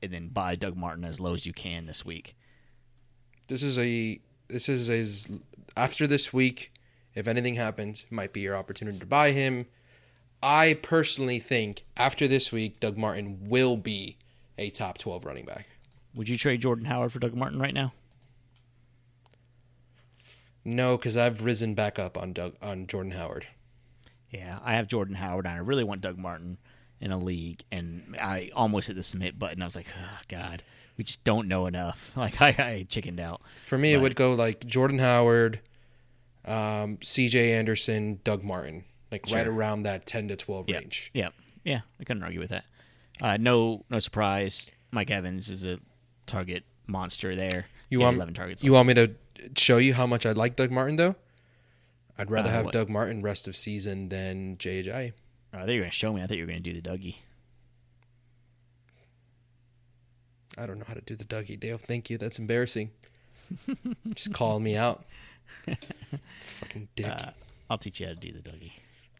[0.03, 2.37] and then buy Doug Martin as low as you can this week.
[3.47, 5.31] This is a this is as
[5.77, 6.71] after this week,
[7.19, 9.67] if anything happens, might be your opportunity to buy him.
[10.41, 14.19] I personally think after this week, Doug Martin will be
[14.57, 15.67] a top 12 running back.
[16.15, 17.93] Would you trade Jordan Howard for Doug Martin right now?
[20.65, 23.49] No, because I've risen back up on Doug on Jordan Howard.
[24.31, 26.59] Yeah, I have Jordan Howard and I really want Doug Martin
[27.01, 29.61] in a league and I almost hit the submit button.
[29.61, 30.63] I was like, oh, God,
[30.97, 32.13] we just don't know enough.
[32.17, 33.41] Like I, I chickened out.
[33.67, 35.61] For me, it would go like Jordan Howard,
[36.49, 37.53] um, C.J.
[37.53, 40.81] Anderson, Doug Martin, like right around that 10 to 12 Yep.
[40.81, 41.11] range.
[41.15, 41.29] Yeah,
[41.65, 42.65] Yeah, I couldn't argue with that.
[43.21, 44.71] Uh, no, no surprise.
[44.91, 45.79] Mike Evans is a
[46.27, 47.67] target monster there.
[47.91, 48.63] You want 11 targets.
[48.65, 49.11] You want me to
[49.57, 51.17] show you how much I like Doug Martin though?
[52.19, 52.73] I'd rather Uh, have what?
[52.75, 55.13] Doug Martin rest of season than JJ.
[55.53, 56.23] Oh, I thought you were going to show me.
[56.23, 57.17] I thought you were going to do the Dougie.
[60.57, 61.59] I don't know how to do the Dougie.
[61.59, 62.19] Dale, thank you.
[62.19, 62.91] That's embarrassing.
[64.15, 65.05] Just calling me out.
[66.43, 67.07] Fucking dick.
[67.07, 67.31] Uh,
[67.71, 68.73] I'll teach you how to do the Dougie.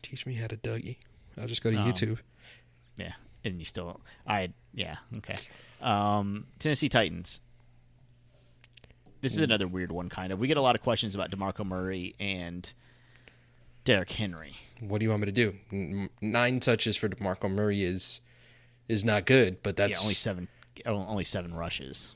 [0.03, 0.97] Teach me how to Dougie.
[1.41, 2.19] I'll just go to Um, YouTube.
[2.97, 3.13] Yeah,
[3.45, 5.37] and you still, I yeah, okay.
[5.81, 7.41] Um, Tennessee Titans.
[9.21, 10.39] This is another weird one, kind of.
[10.39, 12.73] We get a lot of questions about DeMarco Murray and
[13.85, 14.55] Derrick Henry.
[14.81, 15.33] What do you want me to
[15.71, 16.09] do?
[16.21, 18.21] Nine touches for DeMarco Murray is
[18.89, 20.49] is not good, but that's yeah, only seven
[20.87, 22.15] only seven rushes.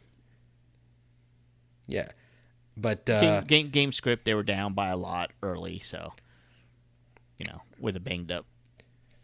[1.87, 2.09] yeah.
[2.77, 6.13] But uh, game, game game script, they were down by a lot early, so
[7.39, 8.47] you know, with a banged up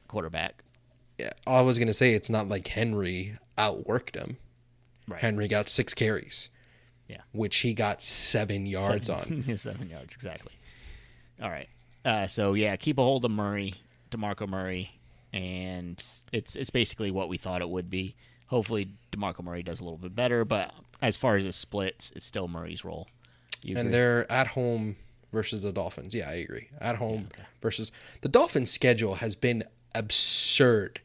[0.09, 0.62] quarterback.
[1.18, 4.36] yeah, I was gonna say it's not like Henry outworked him.
[5.07, 5.20] Right.
[5.20, 6.49] Henry got six carries.
[7.09, 7.22] Yeah.
[7.32, 9.44] which he got seven yards on.
[9.49, 9.57] on.
[9.57, 10.53] seven yards, exactly.
[11.42, 11.68] All right.
[12.05, 13.74] Uh, so yeah, keep a hold of Murray,
[14.11, 14.90] DeMarco Murray,
[15.32, 15.92] and
[16.32, 18.14] it's it's basically what we thought it would be.
[18.49, 22.26] Hopefully, DeMarco Murray does a little bit better, but as far as the splits, it's
[22.26, 23.07] still Murray's role.
[23.63, 23.93] You and agree?
[23.93, 24.97] they're at home
[25.33, 26.15] versus the Dolphins.
[26.15, 26.69] Yeah, I agree.
[26.81, 27.29] At home
[27.61, 27.93] versus
[28.23, 31.01] the Dolphins' schedule has been absurd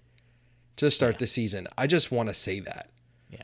[0.78, 1.68] to start the season.
[1.78, 2.90] I just want to say that
[3.30, 3.44] yeah.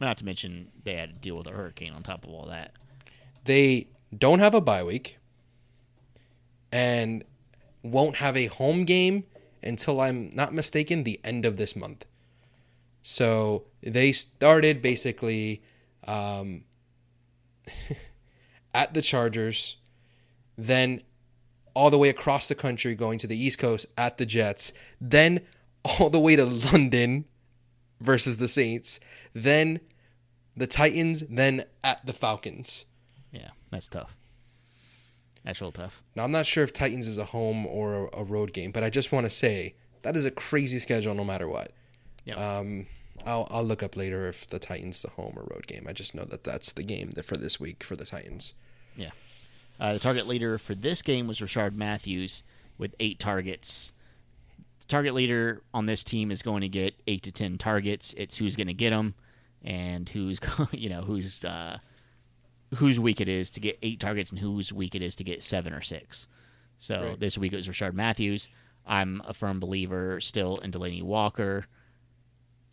[0.00, 2.72] Not to mention they had to deal with a hurricane on top of all that.
[3.44, 5.16] they don't have a bye week
[6.70, 7.24] and
[7.82, 9.24] won't have a home game
[9.62, 12.04] until I'm not mistaken the end of this month.
[13.02, 15.62] So they started basically
[16.06, 16.64] um,
[18.74, 19.76] at the Chargers,
[20.56, 21.02] then
[21.74, 25.40] all the way across the country going to the East Coast at the Jets, then
[25.84, 27.24] all the way to London
[28.00, 29.00] versus the Saints,
[29.34, 29.80] then
[30.56, 32.84] the Titans, then at the Falcons.
[33.32, 34.16] Yeah, that's tough.
[35.44, 36.02] That's real tough.
[36.14, 38.90] Now, I'm not sure if Titans is a home or a, road game, but I
[38.90, 41.72] just want to say that is a crazy schedule no matter what.
[42.24, 42.58] Yeah.
[42.58, 42.86] Um,
[43.26, 45.86] I'll, I'll look up later if the Titans the home or road game.
[45.88, 48.54] I just know that that's the game that for this week for the Titans.
[48.96, 49.10] Yeah.
[49.80, 52.42] Uh, the target leader for this game was Rishard Matthews
[52.78, 53.92] with eight targets.
[54.80, 58.14] The target leader on this team is going to get eight to ten targets.
[58.16, 59.14] It's who's going to get them,
[59.62, 60.38] and who's
[60.72, 61.78] you know who's uh,
[62.76, 65.42] whose week it is to get eight targets, and whose week it is to get
[65.42, 66.26] seven or six.
[66.78, 67.20] So Right.
[67.20, 68.48] this week it was Rishard Matthews.
[68.86, 71.66] I'm a firm believer still in Delanie Walker.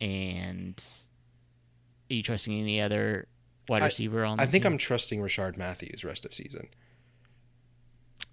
[0.00, 0.82] And
[2.10, 3.26] are you trusting any other
[3.68, 4.40] wide I- receiver on?
[4.40, 4.72] I the think team?
[4.72, 6.68] I'm trusting Rishard Matthews rest of season.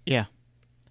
[0.06, 0.26] Yeah.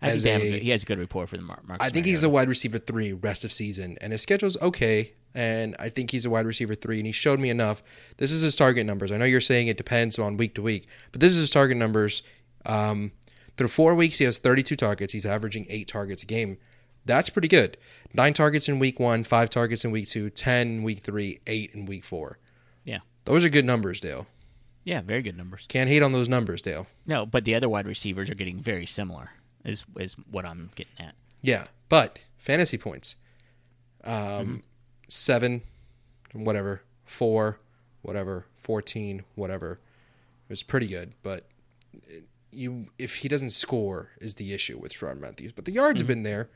[0.01, 1.43] I think As they have a a- good, he has a good rapport for the
[1.43, 4.55] Mar- Marcus I think he's a wide receiver three rest of season, and his schedule's
[4.61, 5.13] okay.
[5.33, 7.81] And I think he's a wide receiver three, and he showed me enough.
[8.17, 9.11] This is his target numbers.
[9.11, 11.77] I know you're saying it depends on week to week, but this is his target
[11.77, 12.21] numbers.
[12.65, 13.11] Um,
[13.55, 15.13] through four weeks, he has 32 targets.
[15.13, 16.57] He's averaging eight targets a game.
[17.07, 17.77] That's pretty good.
[18.13, 21.71] Nine targets in week one, five targets in week two, 10 in week three, eight
[21.73, 22.37] in week four.
[22.83, 22.99] Yeah.
[23.25, 24.27] Those are good numbers, Dale.
[24.83, 25.65] Yeah, very good numbers.
[25.67, 26.87] Can't hate on those numbers, Dale.
[27.05, 29.25] No, but the other wide receivers are getting very similar.
[29.65, 31.13] Is is what I'm getting at.
[31.41, 33.17] Yeah, but fantasy points,
[34.05, 34.63] um,
[35.09, 35.61] seven,
[36.33, 37.59] whatever, four,
[38.01, 39.73] whatever, fourteen, whatever.
[39.73, 41.47] It was pretty good, but
[42.49, 45.51] you if he doesn't score is the issue with Rishard Matthews.
[45.51, 46.49] But the yards have been there.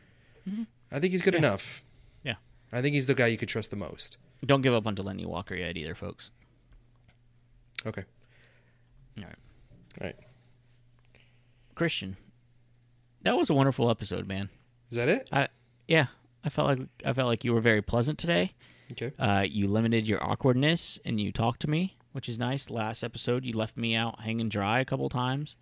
[0.91, 1.83] I think he's good enough.
[2.23, 2.35] Yeah.
[2.71, 4.17] I think he's the guy you could trust the most.
[4.45, 6.31] Don't give up on Delanie Walker yet either, folks.
[7.85, 8.03] Okay,
[9.17, 9.35] All right.
[9.99, 10.15] all right.
[11.75, 12.17] Christian.
[13.23, 14.49] That was a wonderful episode, man.
[14.91, 15.29] Is that it?
[15.31, 15.47] I
[15.87, 16.07] yeah,
[16.43, 18.53] I felt like I felt like you were very pleasant today.
[18.91, 19.13] Okay.
[19.17, 22.69] Uh, you limited your awkwardness and you talked to me, which is nice.
[22.69, 25.55] Last episode, you left me out hanging dry a couple times.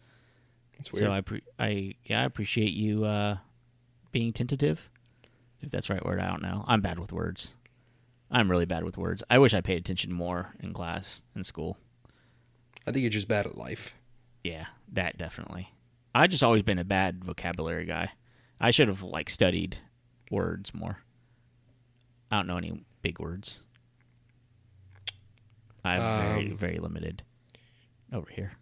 [0.78, 1.06] That's weird.
[1.06, 3.38] So I, pre- I, yeah, I appreciate you uh,
[4.12, 4.90] being tentative,
[5.62, 6.20] if that's the right word.
[6.20, 6.64] I don't know.
[6.68, 7.54] I'm bad with words.
[8.32, 9.24] I'm really bad with words.
[9.30, 11.78] I wish I paid attention more in class in school.
[12.86, 13.94] I think you're just bad at life.
[14.44, 15.74] Yeah, that definitely.
[16.14, 18.12] I just always been a bad vocabulary guy.
[18.60, 19.78] I should have like studied
[20.32, 21.00] words more.
[22.32, 23.64] I don't know any big words.
[25.84, 27.24] I'm very Um, very limited
[28.12, 28.54] over here.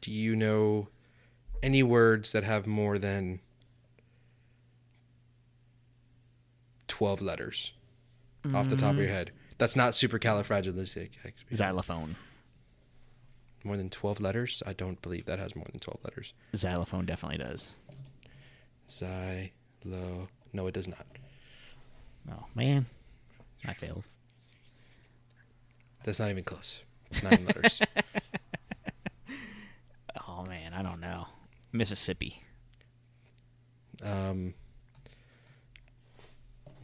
[0.00, 0.88] Do you know
[1.62, 3.40] any words that have more than
[6.94, 7.72] 12 letters
[8.54, 9.32] off the top of your head?
[9.58, 11.10] That's not supercalifragilistic.
[11.52, 12.14] Xylophone.
[13.64, 14.62] More than 12 letters?
[14.64, 16.34] I don't believe that has more than 12 letters.
[16.54, 17.70] Xylophone definitely does.
[18.88, 20.28] Xylo.
[20.52, 21.04] No, it does not.
[22.30, 22.86] Oh man,
[23.66, 24.04] I failed.
[26.04, 26.80] That's not even close.
[27.10, 27.80] It's nine letters.
[30.26, 31.26] Oh man, I don't know.
[31.72, 32.42] Mississippi.
[34.02, 34.54] Um,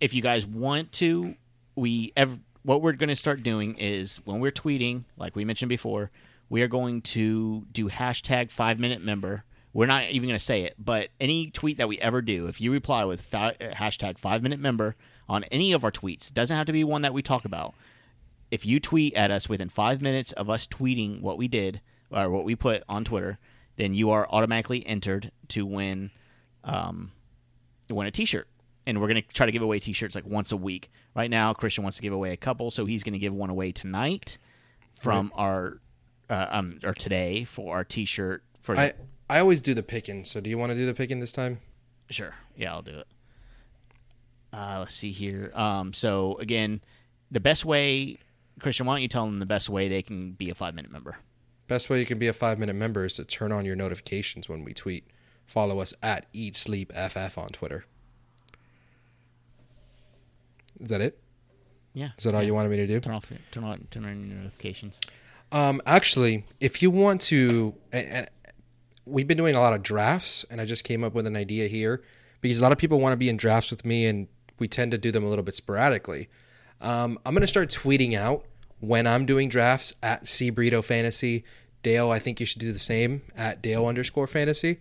[0.00, 1.34] if you guys want to,
[1.74, 5.68] we ev- what we're going to start doing is when we're tweeting, like we mentioned
[5.68, 6.12] before,
[6.48, 9.42] we are going to do hashtag five minute member.
[9.72, 12.60] We're not even going to say it, but any tweet that we ever do, if
[12.60, 14.94] you reply with hashtag five minute member
[15.28, 17.74] on any of our tweets, doesn't have to be one that we talk about.
[18.50, 21.80] If you tweet at us within five minutes of us tweeting what we did
[22.10, 23.38] or what we put on Twitter,
[23.76, 26.10] then you are automatically entered to win
[26.62, 27.12] um,
[27.90, 28.48] win a T-shirt.
[28.86, 30.90] And we're going to try to give away T-shirts like once a week.
[31.16, 33.50] Right now, Christian wants to give away a couple, so he's going to give one
[33.50, 34.38] away tonight
[34.92, 35.80] from our
[36.30, 38.92] uh, um or today for our T-shirt for I
[39.28, 40.24] I always do the picking.
[40.24, 41.60] So do you want to do the picking this time?
[42.10, 42.34] Sure.
[42.56, 43.06] Yeah, I'll do it.
[44.52, 45.50] Uh, let's see here.
[45.54, 46.80] Um, so again,
[47.30, 48.18] the best way,
[48.60, 50.90] Christian, why don't you tell them the best way they can be a five minute
[50.90, 51.16] member?
[51.66, 54.48] Best way you can be a five minute member is to turn on your notifications
[54.48, 55.06] when we tweet.
[55.46, 57.84] Follow us at Eat Sleep FF on Twitter.
[60.80, 61.20] Is that it?
[61.92, 62.10] Yeah.
[62.18, 63.00] Is that all you wanted me to do?
[63.00, 65.00] Turn off, turn on, turn on your notifications.
[65.52, 68.30] Um, actually, if you want to, and, and
[69.06, 71.68] we've been doing a lot of drafts, and I just came up with an idea
[71.68, 72.02] here
[72.40, 74.26] because a lot of people want to be in drafts with me, and
[74.58, 76.28] we tend to do them a little bit sporadically.
[76.80, 78.44] Um, I'm gonna start tweeting out
[78.80, 81.44] when I'm doing drafts at Burrito Fantasy.
[81.82, 84.80] Dale, I think you should do the same at Dale underscore Fantasy.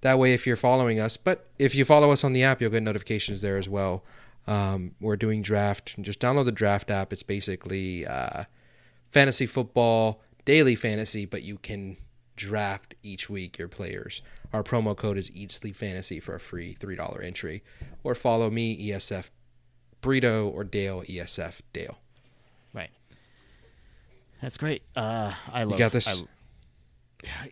[0.00, 2.70] That way, if you're following us, but if you follow us on the app, you'll
[2.70, 4.02] get notifications there as well.
[4.46, 5.94] Um, we're doing draft.
[6.00, 7.12] Just download the draft app.
[7.12, 8.44] It's basically uh,
[9.10, 11.98] fantasy football, daily fantasy, but you can
[12.36, 14.22] draft each week your players.
[14.52, 17.62] Our promo code is Eat Sleep Fantasy for a free three dollar entry,
[18.02, 19.28] or follow me ESF
[20.00, 21.98] Brito or Dale ESF Dale.
[22.72, 22.90] Right.
[24.42, 24.82] That's great.
[24.96, 25.72] Uh, I love.
[25.72, 26.06] You got this?
[26.08, 26.26] I-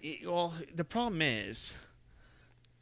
[0.00, 1.74] Yeah, well, the problem is.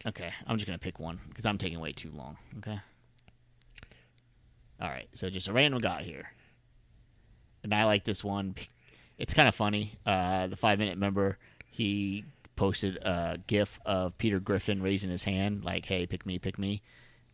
[0.07, 2.37] Okay, I'm just gonna pick one because I'm taking way too long.
[2.59, 2.79] Okay.
[4.81, 6.31] All right, so just a random guy here,
[7.65, 8.55] and I like this one.
[9.19, 9.95] It's kind of funny.
[10.05, 11.39] Uh, the five minute member
[11.71, 12.25] he
[12.57, 16.83] posted a GIF of Peter Griffin raising his hand, like, "Hey, pick me, pick me,"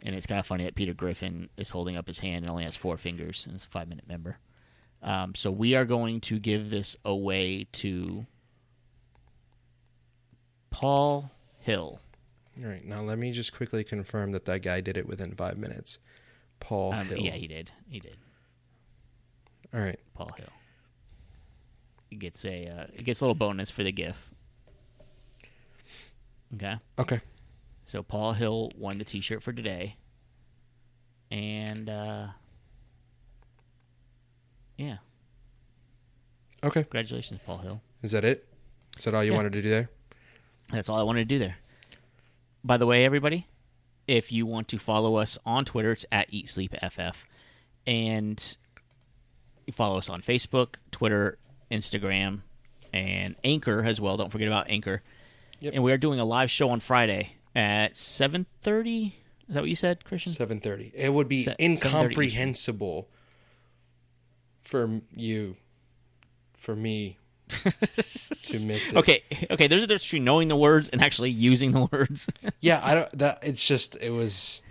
[0.05, 2.65] and it's kind of funny that Peter Griffin is holding up his hand and only
[2.65, 4.39] has four fingers, and it's a five minute member.
[5.03, 8.27] Um, so we are going to give this away to
[10.71, 12.01] Paul Hill.
[12.63, 15.57] All right, now let me just quickly confirm that that guy did it within five
[15.59, 15.99] minutes.
[16.61, 17.19] Paul Um, Hill.
[17.19, 17.71] yeah, he did.
[17.89, 18.17] He did.
[19.75, 19.99] All right.
[20.15, 20.49] Paul Hill.
[22.11, 24.31] He gets a uh, he gets a little bonus for the GIF.
[26.55, 26.77] Okay.
[26.99, 27.21] Okay.
[27.85, 29.97] So Paul Hill won the T-shirt for today,
[31.31, 32.29] and uh,
[34.77, 34.99] yeah,
[36.65, 36.83] Okay.
[36.85, 37.83] congratulations, Paul Hill.
[38.03, 38.47] Is that it?
[38.97, 39.37] Is that all you Yeah.
[39.37, 39.91] wanted to do there?
[40.71, 41.57] That's all I wanted to do there.
[42.65, 43.49] By the way, everybody,
[44.07, 47.27] if you want to follow us on Twitter, it's at Eat Sleep FF,
[47.87, 48.57] and
[49.67, 51.39] you follow us on Facebook, Twitter,
[51.71, 52.43] Instagram,
[52.93, 54.17] and Anchor as well.
[54.17, 55.03] Don't forget about Anchor.
[55.61, 55.75] Yep.
[55.75, 59.17] And we are doing a live show on Friday at seven thirty.
[59.49, 60.33] Is that what you said, Christian?
[60.33, 60.93] Seven thirty.
[60.95, 63.09] It would be Se- incomprehensible
[64.63, 65.57] for you,
[66.55, 68.97] for me to miss it.
[68.97, 69.67] Okay, okay.
[69.67, 72.29] There's a difference between knowing the words and actually using the words.
[72.61, 73.19] Yeah, I don't.
[73.19, 74.63] That it's just it was.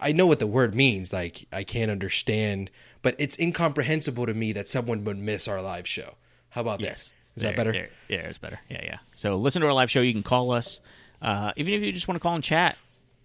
[0.00, 1.12] I know what the word means.
[1.12, 2.70] Like I can't understand,
[3.02, 6.14] but it's incomprehensible to me that someone would miss our live show.
[6.48, 7.36] How about yes, that?
[7.36, 7.72] Is that better?
[7.72, 7.90] There.
[8.08, 8.58] Yeah, it's better.
[8.70, 8.98] Yeah, yeah.
[9.14, 10.00] So listen to our live show.
[10.00, 10.80] You can call us,
[11.22, 12.76] uh, even if you just want to call and chat,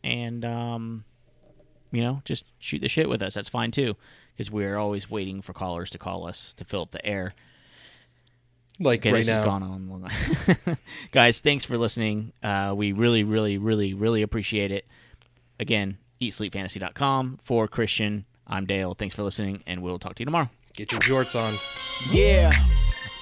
[0.03, 1.03] and um,
[1.91, 3.33] you know, just shoot the shit with us.
[3.35, 3.95] That's fine too,
[4.35, 7.33] because we're always waiting for callers to call us to fill up the air.
[8.77, 9.37] Like Okay, right this now.
[9.37, 10.09] has gone on long.
[11.11, 12.33] Guys, thanks for listening.
[12.43, 14.85] Uh, we really, really, really, really appreciate it.
[15.59, 18.25] Again, eatsleepfantasy.com for Christian.
[18.45, 18.93] I'm Dale.
[18.93, 20.49] Thanks for listening, and we'll talk to you tomorrow.
[20.73, 21.53] Get your jorts on.
[22.13, 22.51] Yeah.